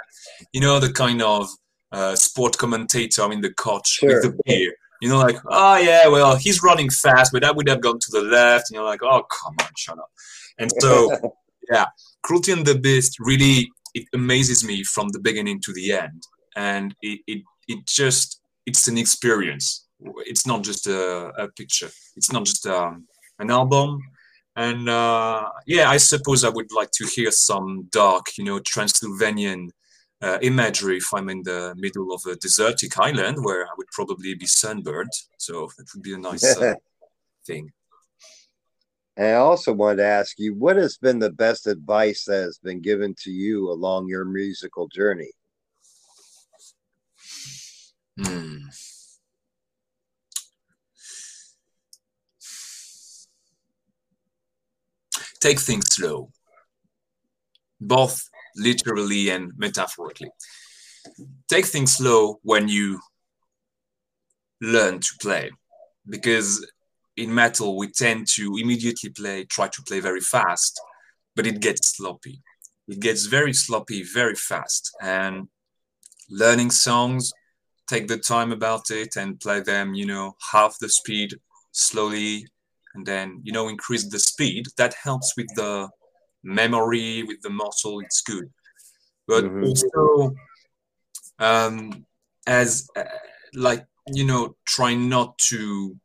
You 0.51 0.61
know 0.61 0.79
the 0.79 0.91
kind 0.91 1.21
of 1.23 1.47
uh, 1.91 2.15
sport 2.15 2.57
commentator 2.57 3.31
in 3.31 3.41
the 3.41 3.53
coach 3.53 3.87
sure. 3.87 4.09
with 4.09 4.23
the 4.23 4.39
beer. 4.45 4.73
You 5.03 5.09
know, 5.09 5.17
like 5.17 5.35
oh 5.47 5.75
yeah, 5.75 6.07
well 6.07 6.37
he's 6.37 6.63
running 6.63 6.89
fast, 6.89 7.33
but 7.33 7.43
I 7.43 7.51
would 7.51 7.67
have 7.67 7.81
gone 7.81 7.99
to 7.99 8.07
the 8.09 8.21
left. 8.21 8.69
And 8.69 8.75
you're 8.75 8.85
like 8.85 9.03
oh 9.03 9.23
come 9.23 9.53
on, 9.59 9.67
shut 9.75 9.99
up. 9.99 10.09
And 10.57 10.71
so 10.79 11.11
yeah, 11.69 11.87
Cruelty 12.21 12.53
and 12.53 12.65
the 12.65 12.79
Beast 12.79 13.17
really 13.19 13.69
it 13.93 14.05
amazes 14.13 14.63
me 14.63 14.81
from 14.85 15.09
the 15.09 15.19
beginning 15.19 15.59
to 15.65 15.73
the 15.73 15.91
end, 15.91 16.23
and 16.55 16.95
it 17.01 17.19
it, 17.27 17.41
it 17.67 17.85
just 17.85 18.39
it's 18.65 18.87
an 18.87 18.97
experience. 18.97 19.85
It's 20.19 20.47
not 20.47 20.63
just 20.63 20.87
a, 20.87 21.33
a 21.37 21.49
picture. 21.49 21.89
It's 22.15 22.31
not 22.31 22.45
just 22.45 22.65
um, 22.65 23.05
an 23.39 23.51
album. 23.51 23.99
And 24.55 24.87
uh, 24.87 25.49
yeah, 25.67 25.89
I 25.89 25.97
suppose 25.97 26.45
I 26.45 26.49
would 26.49 26.71
like 26.71 26.91
to 26.91 27.05
hear 27.07 27.29
some 27.31 27.89
dark, 27.91 28.27
you 28.37 28.45
know, 28.45 28.59
Transylvanian 28.59 29.71
uh, 30.23 30.39
imagery 30.41 30.97
if 30.97 31.13
I'm 31.13 31.29
in 31.29 31.43
the 31.43 31.75
middle 31.77 32.13
of 32.13 32.21
a 32.25 32.35
desertic 32.37 32.97
island 32.97 33.43
where 33.43 33.65
I 33.65 33.71
would 33.77 33.87
probably 33.91 34.35
be 34.35 34.47
sunburned. 34.47 35.11
So 35.37 35.69
that 35.77 35.87
would 35.93 36.03
be 36.03 36.13
a 36.13 36.17
nice 36.17 36.57
uh, 36.57 36.75
thing. 37.45 37.71
And 39.17 39.27
I 39.27 39.33
also 39.33 39.73
wanted 39.73 39.97
to 39.97 40.05
ask 40.05 40.39
you, 40.39 40.55
what 40.55 40.77
has 40.77 40.97
been 40.97 41.19
the 41.19 41.31
best 41.31 41.67
advice 41.67 42.23
that 42.25 42.41
has 42.41 42.57
been 42.57 42.81
given 42.81 43.13
to 43.19 43.31
you 43.31 43.69
along 43.69 44.07
your 44.07 44.25
musical 44.25 44.87
journey? 44.87 45.31
Hmm. 48.17 48.57
Take 55.39 55.59
things 55.59 55.93
slow, 55.93 56.31
both 57.81 58.29
literally 58.55 59.29
and 59.29 59.51
metaphorically. 59.57 60.29
Take 61.49 61.65
things 61.65 61.93
slow 61.93 62.39
when 62.43 62.67
you 62.67 62.99
learn 64.61 64.99
to 64.99 65.09
play, 65.21 65.51
because 66.07 66.65
in 67.17 67.33
metal 67.33 67.77
we 67.77 67.87
tend 67.87 68.27
to 68.27 68.55
immediately 68.57 69.09
play, 69.09 69.43
try 69.45 69.67
to 69.67 69.81
play 69.83 69.99
very 69.99 70.21
fast, 70.21 70.79
but 71.35 71.45
it 71.45 71.59
gets 71.59 71.97
sloppy. 71.97 72.41
It 72.87 72.99
gets 72.99 73.25
very 73.25 73.53
sloppy 73.53 74.03
very 74.03 74.35
fast, 74.35 74.91
and 75.01 75.47
learning 76.29 76.71
songs 76.71 77.31
take 77.87 78.07
the 78.07 78.17
time 78.17 78.51
about 78.51 78.89
it 78.91 79.15
and 79.17 79.39
play 79.39 79.59
them, 79.59 79.93
you 79.93 80.05
know, 80.05 80.35
half 80.51 80.77
the 80.79 80.89
speed 80.89 81.35
slowly 81.71 82.47
and 82.95 83.05
then, 83.05 83.41
you 83.43 83.51
know, 83.51 83.67
increase 83.67 84.07
the 84.07 84.19
speed. 84.19 84.67
That 84.77 84.93
helps 84.93 85.33
with 85.35 85.47
the 85.55 85.89
memory, 86.43 87.23
with 87.23 87.41
the 87.41 87.49
muscle. 87.49 87.99
It's 87.99 88.21
good. 88.21 88.49
But 89.27 89.45
mm-hmm. 89.45 89.63
also, 89.63 90.35
um, 91.39 92.05
as 92.45 92.87
uh, 92.95 93.03
like, 93.53 93.85
you 94.13 94.25
know, 94.25 94.55
try 94.65 94.93
not 94.95 95.37
to, 95.49 95.95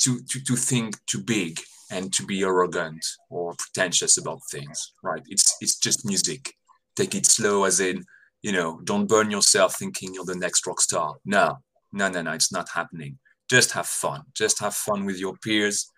to, 0.00 0.20
to, 0.20 0.44
to 0.44 0.56
think 0.56 0.96
too 1.06 1.22
big 1.22 1.60
and 1.90 2.12
to 2.14 2.24
be 2.24 2.42
arrogant 2.42 3.04
or 3.28 3.54
pretentious 3.58 4.16
about 4.16 4.40
things, 4.50 4.92
right? 5.02 5.22
It's, 5.28 5.56
it's 5.60 5.78
just 5.78 6.06
music. 6.06 6.54
Take 6.96 7.14
it 7.14 7.26
slow 7.26 7.64
as 7.64 7.80
in, 7.80 8.04
you 8.42 8.52
know, 8.52 8.80
don't 8.84 9.06
burn 9.06 9.30
yourself 9.30 9.76
thinking 9.78 10.14
you're 10.14 10.24
the 10.24 10.34
next 10.34 10.66
rock 10.66 10.80
star. 10.80 11.14
No, 11.24 11.58
no, 11.92 12.08
no, 12.08 12.22
no, 12.22 12.32
it's 12.32 12.52
not 12.52 12.68
happening. 12.74 13.18
Just 13.50 13.72
have 13.72 13.86
fun. 13.86 14.22
Just 14.34 14.60
have 14.60 14.74
fun 14.74 15.04
with 15.04 15.18
your 15.18 15.36
peers. 15.44 15.90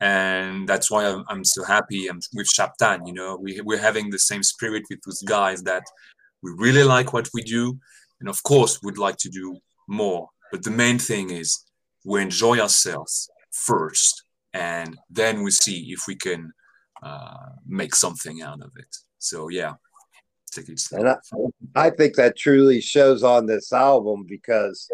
And 0.00 0.68
that's 0.68 0.90
why 0.90 1.06
I'm, 1.06 1.24
I'm 1.28 1.44
so 1.44 1.64
happy 1.64 2.06
I'm 2.06 2.20
with 2.34 2.48
Chabtan. 2.48 3.06
You 3.06 3.14
know, 3.14 3.36
we, 3.40 3.60
we're 3.62 3.78
having 3.78 4.10
the 4.10 4.18
same 4.18 4.42
spirit 4.42 4.84
with 4.90 5.00
those 5.06 5.22
guys 5.22 5.62
that 5.62 5.84
we 6.42 6.52
really 6.56 6.84
like 6.84 7.12
what 7.12 7.28
we 7.32 7.42
do. 7.42 7.78
And 8.20 8.28
of 8.28 8.42
course, 8.42 8.80
we'd 8.82 8.98
like 8.98 9.16
to 9.18 9.28
do 9.28 9.58
more. 9.88 10.28
But 10.52 10.62
the 10.62 10.70
main 10.70 10.98
thing 10.98 11.30
is 11.30 11.64
we 12.04 12.20
enjoy 12.20 12.58
ourselves 12.58 13.28
first. 13.52 14.24
And 14.52 14.96
then 15.10 15.42
we 15.42 15.50
see 15.50 15.92
if 15.92 16.00
we 16.06 16.14
can 16.14 16.52
uh, 17.02 17.50
make 17.66 17.94
something 17.94 18.42
out 18.42 18.62
of 18.62 18.70
it. 18.76 18.94
So, 19.18 19.48
yeah, 19.48 19.74
tickets. 20.52 20.92
And 20.92 21.08
I, 21.08 21.16
I 21.74 21.90
think 21.90 22.16
that 22.16 22.36
truly 22.36 22.80
shows 22.80 23.22
on 23.22 23.46
this 23.46 23.72
album 23.72 24.24
because 24.28 24.88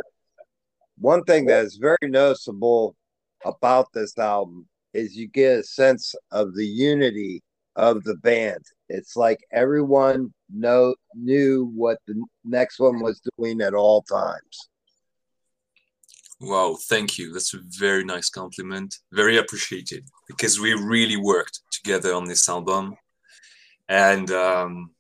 one 0.99 1.25
thing 1.25 1.47
that 1.47 1.65
is 1.65 1.77
very 1.77 1.97
noticeable 2.03 2.97
about 3.45 3.93
this 3.93 4.17
album 4.19 4.67
is 4.95 5.17
you 5.17 5.29
get 5.29 5.61
a 5.61 5.63
sense 5.63 6.15
of 6.31 6.55
the 6.55 6.67
unity 6.67 7.43
of 7.77 8.05
the 8.05 8.17
band. 8.17 8.65
It's 8.89 9.17
like 9.17 9.41
everyone 9.53 10.33
know 10.53 10.95
knew 11.15 11.73
what 11.75 11.99
the 12.07 12.23
next 12.45 12.79
one 12.79 13.01
was 13.01 13.21
doing 13.37 13.61
at 13.63 13.75
all 13.75 14.03
times. 14.03 14.69
Wow, 16.41 16.77
thank 16.89 17.19
you. 17.19 17.33
That's 17.33 17.55
a 17.55 17.61
very 17.79 18.05
nice 18.05 18.29
compliment. 18.29 18.97
Very 19.13 19.39
appreciated 19.39 20.05
because 20.27 20.59
we 20.59 20.75
really 20.75 21.17
worked 21.17 21.61
together 21.71 22.15
on 22.15 22.25
this 22.25 22.49
album. 22.49 22.97
And 23.89 24.31
um, 24.33 24.91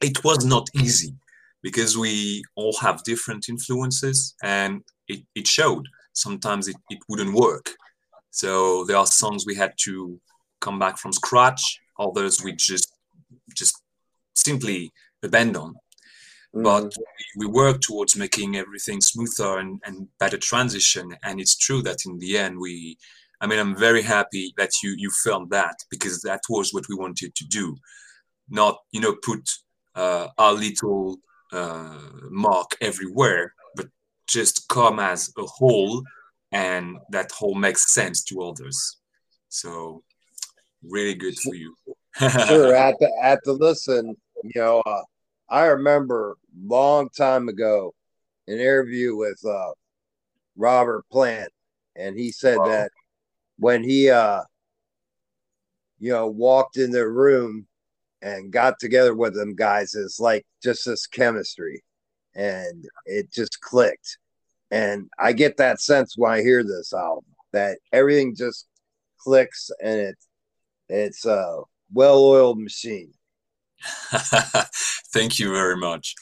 it 0.00 0.22
was 0.24 0.44
not 0.44 0.68
easy 0.74 1.14
because 1.62 1.96
we 1.96 2.44
all 2.54 2.76
have 2.80 3.02
different 3.04 3.48
influences 3.48 4.34
and 4.42 4.82
it, 5.08 5.24
it 5.34 5.46
showed 5.46 5.86
sometimes 6.12 6.68
it, 6.68 6.76
it 6.90 6.98
wouldn't 7.08 7.34
work 7.34 7.70
so 8.38 8.84
there 8.84 8.96
are 8.96 9.06
songs 9.06 9.44
we 9.44 9.56
had 9.56 9.72
to 9.86 10.20
come 10.60 10.78
back 10.78 10.96
from 10.96 11.12
scratch 11.12 11.62
others 11.98 12.42
we 12.44 12.52
just 12.54 12.92
just 13.54 13.74
simply 14.34 14.92
abandon. 15.22 15.74
Mm. 16.54 16.62
but 16.62 16.90
we 17.36 17.46
work 17.46 17.78
towards 17.82 18.16
making 18.16 18.56
everything 18.56 19.00
smoother 19.02 19.58
and, 19.58 19.78
and 19.84 20.08
better 20.18 20.38
transition. 20.38 21.06
And 21.22 21.40
it's 21.42 21.58
true 21.58 21.82
that 21.82 22.06
in 22.06 22.18
the 22.18 22.38
end 22.38 22.54
we 22.58 22.96
i 23.42 23.46
mean 23.46 23.60
i'm 23.60 23.76
very 23.88 24.02
happy 24.16 24.44
that 24.56 24.72
you 24.82 24.90
you 25.02 25.10
filmed 25.24 25.50
that 25.50 25.76
because 25.90 26.16
that 26.22 26.42
was 26.48 26.72
what 26.72 26.88
we 26.88 26.96
wanted 27.04 27.34
to 27.34 27.44
do. 27.58 27.76
Not 28.48 28.74
you 28.94 29.00
know 29.02 29.14
put 29.28 29.44
uh, 30.02 30.28
our 30.38 30.54
little 30.66 31.18
uh, 31.52 32.10
mark 32.30 32.68
everywhere, 32.80 33.54
but 33.76 33.88
just 34.26 34.68
come 34.68 34.98
as 35.00 35.20
a 35.36 35.46
whole, 35.58 36.02
and 36.52 36.98
that 37.10 37.30
whole 37.30 37.54
makes 37.54 37.92
sense 37.92 38.22
to 38.24 38.42
others. 38.42 38.96
So, 39.48 40.02
really 40.82 41.14
good 41.14 41.38
for 41.38 41.54
you. 41.54 41.74
sure. 42.18 42.74
At 42.74 42.98
the 42.98 43.10
at 43.22 43.40
the 43.44 43.52
listen, 43.52 44.16
you 44.42 44.60
know, 44.60 44.80
uh, 44.80 45.02
I 45.48 45.66
remember 45.66 46.36
long 46.64 47.08
time 47.10 47.48
ago 47.48 47.94
an 48.46 48.54
interview 48.54 49.16
with 49.16 49.40
uh, 49.44 49.72
Robert 50.56 51.04
Plant, 51.10 51.50
and 51.96 52.18
he 52.18 52.32
said 52.32 52.58
wow. 52.58 52.68
that 52.68 52.90
when 53.58 53.82
he 53.82 54.10
uh, 54.10 54.42
you 55.98 56.12
know 56.12 56.26
walked 56.26 56.76
in 56.76 56.90
the 56.90 57.06
room 57.06 57.66
and 58.22 58.52
got 58.52 58.78
together 58.78 59.14
with 59.14 59.34
them 59.34 59.54
guys 59.54 59.94
it's 59.94 60.18
like 60.18 60.44
just 60.62 60.84
this 60.86 61.06
chemistry 61.06 61.82
and 62.34 62.84
it 63.06 63.30
just 63.32 63.60
clicked 63.60 64.18
and 64.70 65.08
i 65.18 65.32
get 65.32 65.56
that 65.56 65.80
sense 65.80 66.14
when 66.16 66.32
i 66.32 66.40
hear 66.40 66.62
this 66.62 66.92
album 66.92 67.24
that 67.52 67.78
everything 67.92 68.34
just 68.34 68.66
clicks 69.18 69.70
and 69.82 69.98
it 69.98 70.16
it's 70.90 71.26
a 71.26 71.60
well-oiled 71.92 72.58
machine. 72.58 73.12
Thank 75.12 75.38
you 75.38 75.52
very 75.52 75.76
much. 75.76 76.14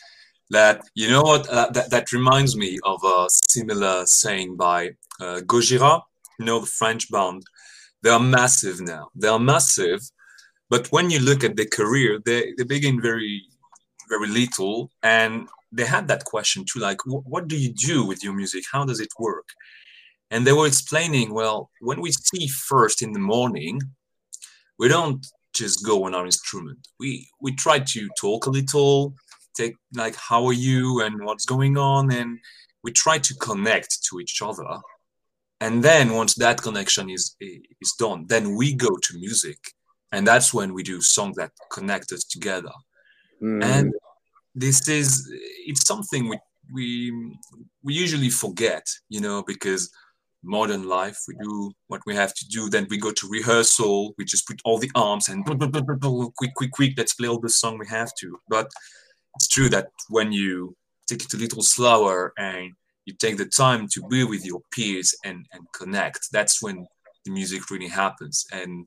That 0.50 0.82
you 0.94 1.08
know 1.08 1.22
what 1.22 1.48
uh, 1.48 1.70
that, 1.70 1.90
that 1.90 2.12
reminds 2.12 2.56
me 2.56 2.78
of 2.84 3.00
a 3.04 3.26
similar 3.28 4.06
saying 4.06 4.56
by 4.56 4.90
uh, 5.20 5.40
gojira 5.44 6.02
you 6.40 6.46
know 6.46 6.60
the 6.60 6.66
french 6.66 7.10
band. 7.12 7.44
They 8.02 8.10
are 8.10 8.20
massive 8.20 8.80
now. 8.80 9.08
They 9.14 9.28
are 9.28 9.38
massive 9.38 10.00
but 10.68 10.88
when 10.88 11.10
you 11.10 11.20
look 11.20 11.44
at 11.44 11.56
their 11.56 11.66
career, 11.66 12.18
they, 12.24 12.52
they 12.56 12.64
begin 12.64 13.00
very, 13.00 13.42
very 14.08 14.28
little. 14.28 14.90
And 15.02 15.48
they 15.72 15.84
had 15.84 16.08
that 16.08 16.24
question 16.24 16.64
too, 16.64 16.80
like, 16.80 16.98
what 17.04 17.48
do 17.48 17.56
you 17.56 17.72
do 17.72 18.04
with 18.06 18.22
your 18.22 18.34
music? 18.34 18.64
How 18.70 18.84
does 18.84 19.00
it 19.00 19.12
work? 19.18 19.48
And 20.30 20.46
they 20.46 20.52
were 20.52 20.66
explaining, 20.66 21.32
well, 21.32 21.70
when 21.80 22.00
we 22.00 22.12
see 22.12 22.48
first 22.48 23.02
in 23.02 23.12
the 23.12 23.18
morning, 23.18 23.80
we 24.78 24.88
don't 24.88 25.24
just 25.54 25.84
go 25.84 26.04
on 26.04 26.14
our 26.14 26.26
instrument. 26.26 26.86
We 27.00 27.28
we 27.40 27.54
try 27.54 27.78
to 27.78 28.08
talk 28.20 28.46
a 28.46 28.50
little, 28.50 29.14
take 29.56 29.74
like 29.94 30.16
how 30.16 30.44
are 30.46 30.52
you 30.52 31.00
and 31.00 31.24
what's 31.24 31.46
going 31.46 31.76
on, 31.76 32.12
and 32.12 32.38
we 32.82 32.92
try 32.92 33.18
to 33.18 33.34
connect 33.34 34.04
to 34.10 34.20
each 34.20 34.42
other. 34.42 34.80
And 35.60 35.82
then 35.82 36.12
once 36.12 36.34
that 36.34 36.60
connection 36.60 37.08
is 37.08 37.36
is 37.40 37.94
done, 37.98 38.26
then 38.28 38.56
we 38.56 38.74
go 38.74 38.90
to 38.90 39.18
music, 39.18 39.58
and 40.12 40.26
that's 40.26 40.52
when 40.52 40.74
we 40.74 40.82
do 40.82 41.00
songs 41.00 41.36
that 41.36 41.52
connect 41.70 42.12
us 42.12 42.24
together. 42.24 42.72
Mm. 43.42 43.64
And 43.64 43.94
this 44.56 44.88
is 44.88 45.30
it's 45.66 45.86
something 45.86 46.28
we 46.28 46.38
we 46.72 47.12
we 47.84 47.94
usually 47.94 48.30
forget, 48.30 48.84
you 49.08 49.20
know, 49.20 49.44
because 49.46 49.90
modern 50.42 50.88
life 50.88 51.18
we 51.28 51.34
do 51.42 51.72
what 51.88 52.00
we 52.06 52.14
have 52.14 52.32
to 52.34 52.48
do. 52.48 52.68
Then 52.68 52.86
we 52.88 52.98
go 52.98 53.12
to 53.12 53.28
rehearsal. 53.28 54.14
We 54.18 54.24
just 54.24 54.46
put 54.48 54.60
all 54.64 54.78
the 54.78 54.90
arms 54.94 55.28
and 55.28 55.44
quick 56.36 56.54
quick 56.54 56.72
quick 56.72 56.94
let's 56.96 57.14
play 57.14 57.28
all 57.28 57.38
the 57.38 57.50
song 57.50 57.78
we 57.78 57.86
have 57.88 58.12
to. 58.20 58.38
But 58.48 58.68
it's 59.36 59.48
true 59.48 59.68
that 59.68 59.88
when 60.08 60.32
you 60.32 60.74
take 61.06 61.22
it 61.22 61.34
a 61.34 61.36
little 61.36 61.62
slower 61.62 62.32
and 62.38 62.72
you 63.04 63.14
take 63.14 63.36
the 63.36 63.46
time 63.46 63.86
to 63.92 64.02
be 64.08 64.24
with 64.24 64.44
your 64.44 64.62
peers 64.72 65.14
and 65.24 65.46
and 65.52 65.62
connect 65.78 66.32
that's 66.32 66.62
when 66.62 66.86
the 67.26 67.30
music 67.30 67.70
really 67.70 67.88
happens. 67.88 68.46
And 68.52 68.86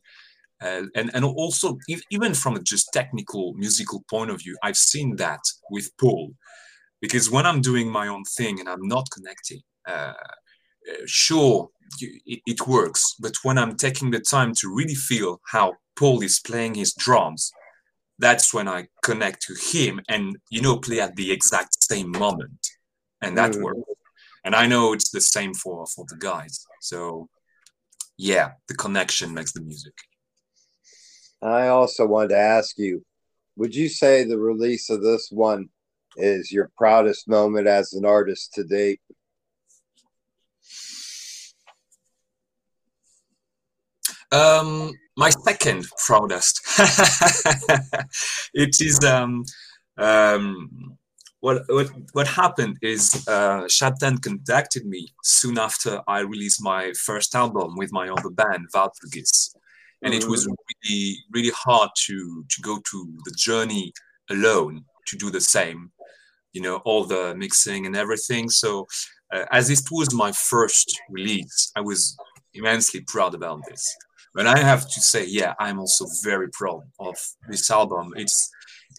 uh, 0.62 0.84
and 0.96 1.10
and 1.14 1.24
also 1.24 1.78
even 2.12 2.34
from 2.34 2.56
a 2.56 2.62
just 2.62 2.92
technical 2.92 3.54
musical 3.54 4.04
point 4.10 4.30
of 4.30 4.40
view 4.40 4.58
i've 4.64 4.78
seen 4.78 5.16
that 5.16 5.40
with 5.70 5.90
paul. 5.98 6.34
Because 7.02 7.32
when 7.32 7.46
i'm 7.46 7.62
doing 7.62 7.90
my 7.90 8.08
own 8.08 8.24
thing 8.26 8.60
and 8.60 8.68
i'm 8.68 8.88
not 8.88 9.08
connecting 9.12 9.62
uh, 9.88 10.14
sure 11.06 11.70
it, 12.02 12.42
it, 12.46 12.68
works. 12.68 13.16
But 13.20 13.36
when 13.44 13.58
i'm 13.58 13.76
taking 13.76 14.12
the 14.12 14.20
time 14.20 14.54
to 14.56 14.74
really 14.74 14.96
feel 14.96 15.40
how 15.46 15.76
paul 15.96 16.22
is 16.22 16.40
playing 16.40 16.76
his 16.76 16.94
drums 16.94 17.52
that's 18.20 18.54
when 18.54 18.68
i 18.68 18.88
connect 19.02 19.42
to 19.44 19.56
him 19.72 20.02
and 20.10 20.38
you 20.50 20.62
know 20.62 20.78
play 20.78 21.00
at 21.00 21.16
the 21.16 21.32
exact 21.32 21.84
same 21.84 22.12
moment. 22.12 22.68
And 23.22 23.38
that 23.38 23.52
mm. 23.52 23.64
works. 23.64 23.80
And 24.44 24.56
i 24.56 24.68
know 24.68 24.94
it's 24.94 25.12
the 25.12 25.22
same 25.22 25.54
for 25.54 25.86
for 25.88 26.06
the 26.10 26.18
guys. 26.18 26.66
So 26.82 27.30
yeah 28.18 28.50
the 28.68 28.76
connection 28.76 29.34
makes 29.34 29.54
the 29.54 29.62
music 29.62 29.94
i 31.42 31.68
also 31.68 32.06
wanted 32.06 32.30
to 32.30 32.38
ask 32.38 32.78
you 32.78 33.04
would 33.56 33.76
you 33.76 33.90
say 33.90 34.24
the 34.24 34.38
release 34.38 34.90
of 34.90 35.02
this 35.02 35.30
one 35.32 35.70
is 36.16 36.52
your 36.52 36.72
proudest 36.78 37.28
moment 37.28 37.68
as 37.68 37.94
an 37.94 38.06
artist 38.06 38.54
to 38.54 38.64
date 38.64 39.00
Um, 44.32 44.92
my 45.18 45.32
second 45.32 45.88
proudest. 46.06 46.62
it 48.54 48.80
is 48.80 49.04
um, 49.04 49.44
um, 49.98 50.98
what, 51.40 51.64
what 51.68 51.90
what 52.14 52.28
happened 52.28 52.78
is 52.82 53.28
uh, 53.28 53.68
contacted 54.22 54.86
me 54.86 55.08
soon 55.24 55.58
after 55.58 56.02
I 56.08 56.20
released 56.20 56.62
my 56.62 56.94
first 56.94 57.34
album 57.34 57.76
with 57.76 57.92
my 57.92 58.10
other 58.10 58.30
band 58.30 58.68
Valpurgis, 58.74 59.56
and 60.02 60.14
mm-hmm. 60.14 60.24
it 60.24 60.30
was 60.30 60.46
mm-hmm. 60.46 60.54
really 60.84 61.18
really 61.32 61.52
hard 61.56 61.90
to 62.06 62.46
to 62.50 62.62
go 62.62 62.80
to 62.92 63.14
the 63.26 63.34
journey 63.38 63.92
alone 64.30 64.86
to 65.08 65.18
do 65.18 65.30
the 65.32 65.42
same, 65.42 65.92
you 66.54 66.62
know, 66.62 66.78
all 66.86 67.04
the 67.04 67.34
mixing 67.36 67.86
and 67.86 67.96
everything. 67.96 68.50
So 68.50 68.88
uh, 69.34 69.46
as 69.52 69.70
it 69.70 69.82
was 69.92 70.14
my 70.14 70.32
first 70.32 71.00
release, 71.10 71.72
I 71.76 71.82
was 71.82 72.16
immensely 72.54 73.02
proud 73.02 73.34
about 73.34 73.62
this. 73.68 73.96
But 74.36 74.46
I 74.46 74.60
have 74.60 74.84
to 74.90 75.02
say, 75.02 75.26
yeah, 75.26 75.54
I'm 75.60 75.80
also 75.80 76.06
very 76.24 76.50
proud 76.50 76.84
of 77.00 77.18
this 77.48 77.70
album. 77.72 78.14
It's 78.16 78.50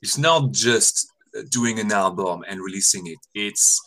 it's 0.02 0.18
not 0.18 0.52
just 0.52 1.06
doing 1.50 1.78
an 1.78 1.92
album 1.92 2.44
and 2.48 2.60
releasing 2.60 3.06
it. 3.06 3.18
It's 3.34 3.80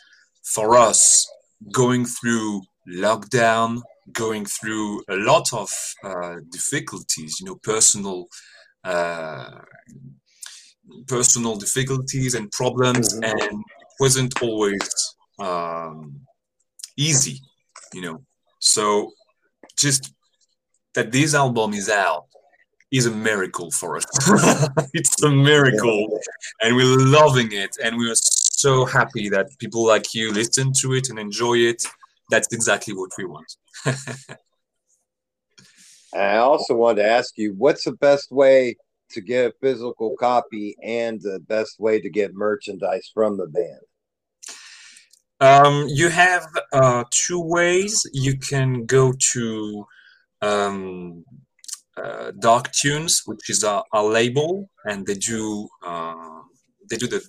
for 0.43 0.77
us 0.77 1.29
going 1.71 2.05
through 2.05 2.61
lockdown, 2.89 3.81
going 4.11 4.45
through 4.45 5.03
a 5.09 5.15
lot 5.15 5.51
of 5.53 5.69
uh, 6.03 6.35
difficulties, 6.49 7.39
you 7.39 7.45
know, 7.45 7.55
personal 7.63 8.27
uh, 8.83 9.59
personal 11.07 11.55
difficulties 11.55 12.35
and 12.35 12.51
problems, 12.51 13.13
mm-hmm. 13.13 13.23
and 13.23 13.41
it 13.41 13.65
wasn't 13.99 14.41
always 14.41 15.15
um, 15.39 16.19
easy, 16.97 17.39
you 17.93 18.01
know. 18.01 18.23
So 18.59 19.11
just 19.77 20.13
that 20.95 21.11
this 21.11 21.33
album 21.33 21.73
is 21.73 21.89
out 21.89 22.25
is 22.91 23.07
a 23.07 23.11
miracle 23.11 23.71
for 23.71 23.97
us. 23.97 24.05
it's 24.93 25.21
a 25.23 25.29
miracle, 25.29 26.19
and 26.61 26.75
we're 26.75 26.97
loving 26.99 27.51
it, 27.51 27.71
and 27.83 27.97
we're 27.97 28.15
so 28.15 28.85
happy 28.85 29.29
that 29.29 29.47
people 29.59 29.85
like 29.85 30.13
you 30.13 30.31
listen 30.31 30.71
to 30.81 30.93
it 30.93 31.09
and 31.09 31.19
enjoy 31.19 31.55
it. 31.55 31.83
That's 32.33 32.51
exactly 32.51 32.95
what 32.95 33.11
we 33.15 33.25
want. 33.25 33.55
I 36.15 36.37
also 36.37 36.73
want 36.75 36.97
to 36.97 37.05
ask 37.05 37.37
you, 37.37 37.53
what's 37.55 37.83
the 37.83 37.91
best 37.91 38.31
way 38.31 38.75
to 39.11 39.21
get 39.21 39.51
a 39.51 39.53
physical 39.61 40.15
copy 40.19 40.75
and 40.81 41.21
the 41.21 41.39
best 41.47 41.79
way 41.79 42.01
to 42.01 42.09
get 42.09 42.33
merchandise 42.33 43.11
from 43.13 43.37
the 43.37 43.45
band? 43.45 43.81
Um, 45.41 45.85
you 45.87 46.09
have 46.09 46.47
uh, 46.71 47.03
two 47.11 47.39
ways. 47.39 48.03
You 48.13 48.39
can 48.39 48.85
go 48.87 49.13
to 49.33 49.85
um, 50.41 51.23
uh, 51.95 52.31
Dark 52.39 52.71
Tunes, 52.71 53.21
which 53.27 53.47
is 53.51 53.63
our, 53.63 53.83
our, 53.93 54.05
label, 54.05 54.71
and 54.85 55.05
they 55.05 55.13
do 55.13 55.69
uh, 55.85 56.41
they 56.89 56.97
do 56.97 57.05
the 57.05 57.21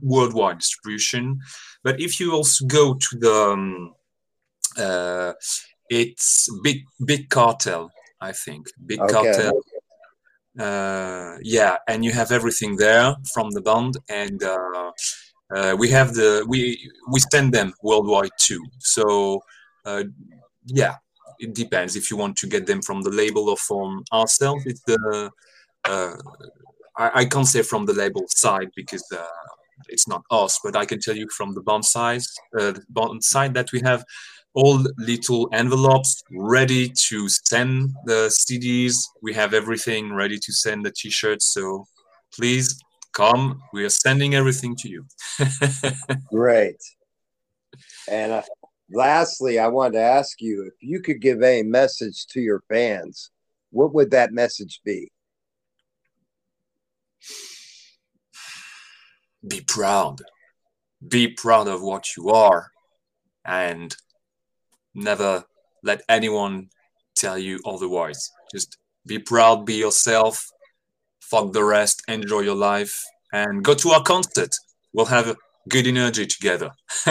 worldwide 0.00 0.60
distribution. 0.60 1.38
But 1.84 2.00
if 2.00 2.18
you 2.18 2.32
also 2.32 2.64
go 2.64 2.94
to 2.94 3.18
the 3.18 3.34
um, 3.52 3.94
uh, 4.78 5.32
it's 5.88 6.48
big 6.62 6.84
big 7.04 7.28
cartel, 7.28 7.90
I 8.20 8.32
think 8.32 8.66
big 8.86 9.00
okay. 9.00 9.12
cartel. 9.12 9.60
Uh, 10.58 11.38
yeah, 11.42 11.76
and 11.88 12.04
you 12.04 12.12
have 12.12 12.30
everything 12.30 12.76
there 12.76 13.14
from 13.32 13.50
the 13.50 13.60
band, 13.60 13.96
and 14.08 14.42
uh, 14.42 14.90
uh, 15.54 15.76
we 15.78 15.88
have 15.88 16.14
the 16.14 16.44
we 16.48 16.90
we 17.10 17.20
send 17.32 17.52
them 17.52 17.72
worldwide 17.82 18.36
too. 18.38 18.62
So 18.78 19.42
yeah, 20.66 20.96
it 21.38 21.54
depends 21.54 21.96
if 21.96 22.10
you 22.10 22.16
want 22.16 22.36
to 22.36 22.46
get 22.46 22.66
them 22.66 22.82
from 22.82 23.02
the 23.02 23.10
label 23.10 23.48
or 23.48 23.56
from 23.56 24.04
ourselves. 24.12 24.64
It's 24.66 24.82
the 24.82 25.30
uh, 25.84 26.16
I, 26.96 27.10
I, 27.14 27.24
can't 27.24 27.46
say 27.46 27.62
from 27.62 27.86
the 27.86 27.92
label 27.92 28.22
side 28.28 28.70
because 28.76 29.04
uh, 29.12 29.24
it's 29.88 30.06
not 30.06 30.22
us, 30.30 30.60
but 30.62 30.76
I 30.76 30.84
can 30.84 31.00
tell 31.00 31.16
you 31.16 31.28
from 31.36 31.54
the 31.54 31.60
bond 31.60 31.84
size, 31.84 32.32
uh, 32.58 32.72
the 32.72 32.84
bond 32.88 33.24
side 33.24 33.54
that 33.54 33.72
we 33.72 33.80
have 33.80 34.04
all 34.54 34.84
little 34.98 35.48
envelopes 35.52 36.22
ready 36.30 36.92
to 37.08 37.28
send 37.28 37.94
the 38.04 38.28
CDs. 38.28 38.96
We 39.22 39.32
have 39.34 39.54
everything 39.54 40.12
ready 40.12 40.38
to 40.38 40.52
send 40.52 40.84
the 40.84 40.92
T-shirts. 40.92 41.52
So 41.52 41.86
please 42.34 42.78
come. 43.12 43.62
We 43.72 43.84
are 43.84 43.90
sending 43.90 44.34
everything 44.34 44.76
to 44.76 44.88
you. 44.88 45.06
Great. 46.30 46.76
And 48.10 48.32
uh, 48.32 48.42
lastly, 48.90 49.58
I 49.58 49.68
wanted 49.68 49.94
to 49.94 50.02
ask 50.02 50.40
you 50.40 50.66
if 50.66 50.74
you 50.80 51.00
could 51.00 51.20
give 51.20 51.42
a 51.42 51.62
message 51.62 52.26
to 52.28 52.40
your 52.40 52.62
fans, 52.68 53.30
what 53.70 53.94
would 53.94 54.10
that 54.10 54.32
message 54.32 54.80
be? 54.84 55.10
Be 59.46 59.62
proud. 59.66 60.22
Be 61.06 61.28
proud 61.28 61.68
of 61.68 61.82
what 61.82 62.16
you 62.16 62.30
are 62.30 62.70
and 63.44 63.96
never 64.94 65.44
let 65.82 66.02
anyone 66.08 66.68
tell 67.16 67.38
you 67.38 67.60
otherwise. 67.64 68.30
Just 68.52 68.78
be 69.06 69.18
proud, 69.18 69.66
be 69.66 69.74
yourself, 69.74 70.46
fuck 71.20 71.52
the 71.52 71.64
rest, 71.64 72.02
enjoy 72.08 72.40
your 72.40 72.54
life, 72.54 73.02
and 73.32 73.64
go 73.64 73.74
to 73.74 73.90
our 73.90 74.02
concert. 74.02 74.50
We'll 74.92 75.06
have 75.06 75.34
good 75.68 75.86
energy 75.86 76.26
together. 76.26 76.70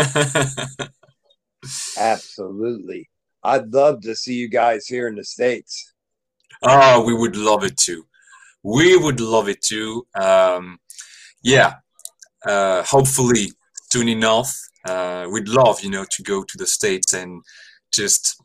Absolutely. 1.98 3.10
I'd 3.44 3.74
love 3.74 4.02
to 4.02 4.16
see 4.16 4.36
you 4.36 4.48
guys 4.48 4.86
here 4.88 5.08
in 5.08 5.16
the 5.16 5.24
States. 5.24 5.94
Oh, 6.64 7.04
we 7.04 7.14
would 7.14 7.36
love 7.36 7.64
it 7.64 7.78
too. 7.78 8.06
We 8.64 8.96
would 8.96 9.20
love 9.20 9.50
it 9.50 9.62
too. 9.62 10.06
Um, 10.14 10.78
yeah, 11.44 11.74
uh, 12.46 12.84
hopefully 12.84 13.52
soon 13.92 14.08
enough. 14.08 14.56
Uh, 14.88 15.28
we'd 15.32 15.48
love, 15.48 15.82
you 15.82 15.90
know, 15.90 16.06
to 16.12 16.24
go 16.24 16.44
to 16.44 16.58
the 16.58 16.68
States 16.68 17.14
and 17.14 17.42
just 17.92 18.42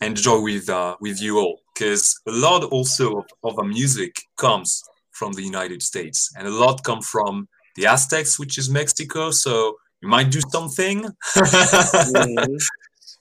enjoy 0.00 0.40
with 0.40 0.68
uh, 0.68 0.96
with 1.00 1.20
you 1.20 1.38
all 1.38 1.60
because 1.74 2.18
a 2.26 2.32
lot 2.32 2.64
also 2.64 3.18
of, 3.18 3.26
of 3.44 3.58
our 3.58 3.64
music 3.64 4.14
comes 4.36 4.82
from 5.12 5.32
the 5.32 5.42
United 5.42 5.82
States 5.82 6.32
and 6.36 6.46
a 6.46 6.50
lot 6.50 6.82
come 6.84 7.02
from 7.02 7.48
the 7.76 7.86
Aztecs, 7.86 8.38
which 8.38 8.58
is 8.58 8.68
Mexico. 8.70 9.30
So 9.30 9.76
you 10.00 10.08
might 10.08 10.30
do 10.30 10.40
something. 10.40 11.04
mm-hmm. 11.36 12.56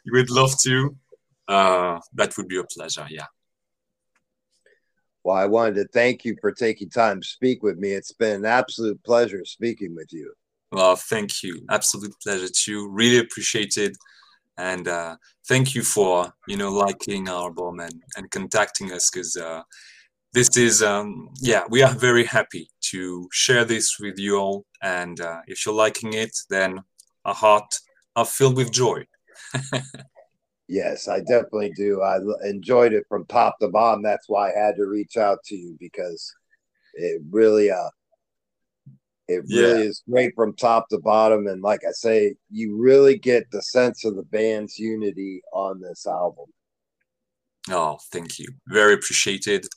You 0.06 0.14
would 0.14 0.30
love 0.30 0.58
to. 0.60 0.96
Uh, 1.50 2.00
that 2.14 2.38
would 2.38 2.48
be 2.48 2.58
a 2.58 2.64
pleasure. 2.64 3.06
Yeah. 3.10 3.26
Well, 5.26 5.36
I 5.36 5.46
wanted 5.46 5.76
to 5.76 5.88
thank 5.94 6.24
you 6.24 6.38
for 6.40 6.54
taking 6.54 6.90
time 6.90 7.20
to 7.20 7.28
speak 7.28 7.62
with 7.62 7.78
me. 7.78 7.92
It's 7.92 8.14
been 8.14 8.38
an 8.38 8.46
absolute 8.46 9.04
pleasure 9.04 9.44
speaking 9.44 9.94
with 9.94 10.14
you. 10.14 10.32
Well, 10.72 10.96
thank 10.96 11.44
you. 11.44 11.60
Absolute 11.70 12.16
pleasure 12.24 12.48
too. 12.48 12.90
Really 12.90 13.20
appreciate 13.20 13.76
it. 13.76 13.98
And 14.58 14.88
uh, 14.88 15.18
thank 15.48 15.76
you 15.76 15.84
for, 15.84 16.34
you 16.48 16.58
know, 16.58 16.72
liking 16.72 17.30
our 17.30 17.44
album 17.44 17.80
and, 17.80 18.02
and 18.16 18.30
contacting 18.32 18.92
us 18.92 19.10
because 19.12 19.36
uh, 19.38 19.62
this 20.34 20.58
is, 20.58 20.82
um, 20.82 21.30
yeah, 21.40 21.64
we 21.70 21.84
are 21.84 21.94
very 21.94 22.26
happy 22.26 22.70
to 22.92 23.28
share 23.32 23.66
this 23.66 23.98
with 24.00 24.18
you 24.18 24.38
all. 24.38 24.66
And 24.82 25.22
uh, 25.22 25.42
if 25.48 25.66
you're 25.66 25.76
liking 25.76 26.14
it, 26.14 26.36
then 26.50 26.82
our 27.26 27.36
heart 27.36 27.80
are 28.16 28.26
filled 28.26 28.58
with 28.58 28.72
joy. 28.72 29.06
Yes, 30.68 31.08
I 31.08 31.20
definitely 31.20 31.72
do. 31.78 32.02
I 32.02 32.18
enjoyed 32.44 32.92
it 32.92 33.06
from 33.08 33.26
top 33.26 33.58
to 33.60 33.70
bottom. 33.70 34.04
That's 34.04 34.28
why 34.28 34.52
I 34.52 34.66
had 34.66 34.76
to 34.76 34.86
reach 34.86 35.16
out 35.16 35.42
to 35.46 35.56
you 35.56 35.78
because 35.80 36.34
it 36.96 37.22
really, 37.32 37.72
uh, 37.72 37.90
it 39.28 39.44
really 39.50 39.84
yeah. 39.84 39.90
is 39.90 40.04
great 40.10 40.34
from 40.36 40.54
top 40.54 40.88
to 40.90 41.00
bottom. 41.00 41.48
And 41.48 41.62
like 41.62 41.82
I 41.88 41.92
say, 41.92 42.36
you 42.50 42.78
really 42.78 43.18
get 43.18 43.50
the 43.52 43.62
sense 43.62 44.06
of 44.06 44.16
the 44.16 44.24
band's 44.24 44.80
unity 44.80 45.42
on 45.52 45.82
this 45.82 46.06
album. 46.08 46.46
Oh, 47.70 47.98
thank 48.12 48.40
you. 48.40 48.48
Very 48.68 48.94
appreciated. 48.94 49.68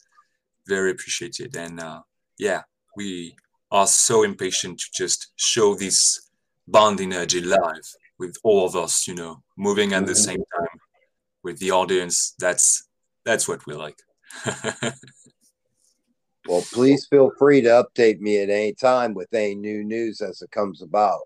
Very 0.69 0.93
appreciated. 0.93 1.57
And 1.57 1.81
uh, 1.81 2.03
yeah, 2.39 2.63
we 2.97 3.35
are 3.73 3.87
so 3.87 4.23
impatient 4.23 4.79
to 4.79 4.87
just 4.95 5.33
show 5.37 5.75
this 5.75 6.31
band 6.69 7.01
energy 7.01 7.41
live 7.41 7.95
with 8.19 8.37
all 8.45 8.67
of 8.67 8.77
us, 8.77 9.09
you 9.09 9.15
know, 9.15 9.43
moving 9.57 9.93
at 9.93 10.03
mm-hmm. 10.03 10.07
the 10.07 10.15
same 10.15 10.43
time 10.57 10.81
with 11.43 11.59
the 11.59 11.73
audience. 11.73 12.35
That's 12.39 12.87
that's 13.25 13.49
what 13.49 13.67
we 13.67 13.75
like. 13.75 13.99
well, 16.49 16.65
please 16.73 17.07
feel 17.07 17.31
free 17.39 17.61
to 17.63 17.69
update 17.69 18.21
me 18.21 18.43
at 18.43 18.51
any 18.51 18.73
time 18.73 19.15
with 19.15 19.33
any 19.35 19.55
new 19.55 19.85
news 19.85 20.21
as 20.21 20.43
it 20.43 20.51
comes 20.51 20.83
about. 20.83 21.21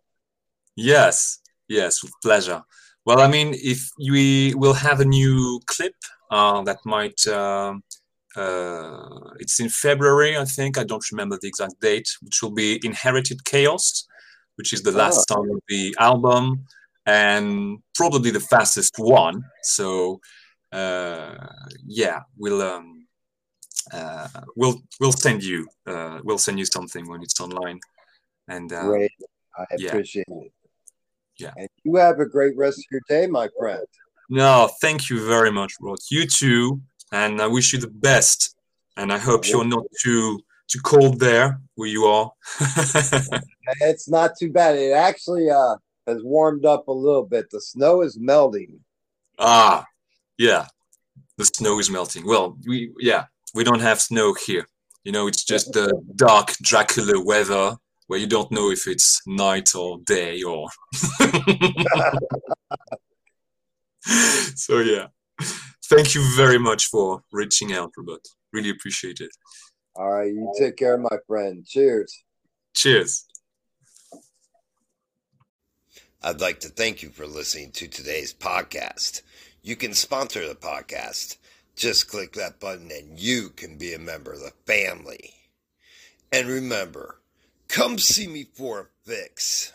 Yes, 0.77 1.39
yes, 1.69 2.03
with 2.03 2.13
pleasure. 2.23 2.63
Well, 3.07 3.21
I 3.21 3.29
mean, 3.29 3.55
if 3.55 3.91
we 3.99 4.55
will 4.55 4.73
have 4.73 5.01
a 5.01 5.05
new 5.05 5.61
clip 5.67 5.95
uh, 6.31 6.63
that 6.63 6.79
might, 6.85 7.27
uh, 7.27 7.75
uh, 8.35 9.31
it's 9.39 9.61
in 9.61 9.69
February, 9.69 10.37
I 10.37 10.45
think. 10.45 10.79
I 10.79 10.85
don't 10.85 11.05
remember 11.13 11.39
the 11.41 11.49
exact 11.49 11.81
date, 11.81 12.09
which 12.23 12.43
will 12.43 12.51
be 12.51 12.81
Inherited 12.83 13.45
Chaos, 13.45 14.07
which 14.57 14.73
is 14.73 14.83
the 14.83 14.93
last 14.93 15.27
oh. 15.31 15.35
song 15.35 15.51
of 15.55 15.61
the 15.69 15.95
album 15.99 16.65
and 17.07 17.79
probably 17.95 18.31
the 18.31 18.41
fastest 18.41 18.95
one. 18.99 19.45
So 19.63 20.21
uh, 20.73 21.35
yeah, 21.87 22.21
we'll 22.37 22.63
um, 22.63 22.94
uh, 23.93 24.29
we'll 24.57 24.81
we'll 25.01 25.13
send 25.13 25.43
you 25.43 25.67
uh, 25.87 26.21
we'll 26.25 26.39
send 26.39 26.59
you 26.59 26.65
something 26.65 27.09
when 27.09 27.23
it's 27.23 27.41
online. 27.41 27.81
And 28.49 28.73
uh, 28.73 28.85
great, 28.85 29.13
I 29.57 29.65
appreciate 29.75 30.27
yeah. 30.29 30.37
it. 30.37 30.53
Yeah, 31.37 31.53
and 31.57 31.69
you 31.83 31.97
have 31.97 32.21
a 32.21 32.27
great 32.27 32.57
rest 32.57 32.79
of 32.79 32.85
your 32.91 33.01
day, 33.09 33.27
my 33.27 33.49
friend. 33.59 33.87
No, 34.31 34.71
thank 34.81 35.11
you 35.11 35.27
very 35.27 35.51
much, 35.51 35.75
Rod. 35.81 35.99
You 36.11 36.27
too, 36.27 36.81
and 37.13 37.41
I 37.41 37.47
wish 37.47 37.73
you 37.73 37.81
the 37.81 37.89
best. 37.89 38.55
And 38.97 39.13
I 39.13 39.19
hope 39.19 39.49
you're 39.49 39.65
not 39.65 39.85
too 40.01 40.41
too 40.69 40.81
cold 40.81 41.19
there 41.19 41.61
where 41.75 41.89
you 41.89 42.05
are. 42.05 42.31
it's 43.81 44.09
not 44.09 44.33
too 44.39 44.53
bad. 44.53 44.77
It 44.77 44.93
actually 44.93 45.51
uh 45.51 45.77
has 46.07 46.23
warmed 46.23 46.65
up 46.65 46.89
a 46.89 46.93
little 46.93 47.25
bit. 47.25 47.51
The 47.51 47.61
snow 47.61 48.03
is 48.03 48.19
melting. 48.19 48.81
Ah, 49.39 49.85
yeah, 50.39 50.67
the 51.39 51.45
snow 51.45 51.79
is 51.79 51.91
melting. 51.91 52.27
Well, 52.27 52.57
we 52.67 52.93
yeah, 52.99 53.27
we 53.55 53.65
don't 53.65 53.81
have 53.81 54.01
snow 54.01 54.35
here. 54.47 54.67
You 55.05 55.13
know, 55.13 55.27
it's 55.27 55.45
just 55.45 55.73
the 55.73 55.93
dark 56.17 56.53
Dracula 56.63 57.23
weather 57.23 57.77
where 58.07 58.19
you 58.19 58.27
don't 58.27 58.51
know 58.51 58.71
if 58.71 58.87
it's 58.87 59.21
night 59.27 59.75
or 59.75 59.99
day 60.05 60.43
or. 60.43 60.69
so 64.57 64.79
yeah, 64.81 65.07
thank 65.87 66.15
you 66.15 66.23
very 66.37 66.59
much 66.59 66.87
for 66.87 67.23
reaching 67.33 67.73
out, 67.73 67.93
Robert. 67.97 68.27
Really 68.53 68.71
appreciate 68.71 69.21
it. 69.21 69.31
All 69.97 70.11
right, 70.11 70.33
you 70.33 70.53
take 70.59 70.77
care, 70.77 70.99
my 70.99 71.19
friend. 71.27 71.65
Cheers. 71.67 72.25
Cheers. 72.75 73.27
I'd 76.23 76.41
like 76.41 76.61
to 76.61 76.69
thank 76.69 77.03
you 77.03 77.11
for 77.11 77.27
listening 77.27 77.71
to 77.73 77.87
today's 77.87 78.33
podcast. 78.33 79.21
You 79.63 79.77
can 79.77 79.93
sponsor 79.93 80.49
the 80.49 80.55
podcast. 80.55 81.37
Just 81.77 82.09
click 82.09 82.35
that 82.35 82.61
button 82.61 82.91
and 82.91 83.19
you 83.19 83.51
can 83.51 83.77
be 83.77 83.95
a 83.95 83.99
member 83.99 84.33
of 84.33 84.41
the 84.41 84.53
family. 84.65 85.35
And 86.33 86.49
remember, 86.49 87.21
come 87.69 87.99
see 87.99 88.27
me 88.27 88.45
for 88.45 88.81
a 88.81 88.87
fix. 89.05 89.73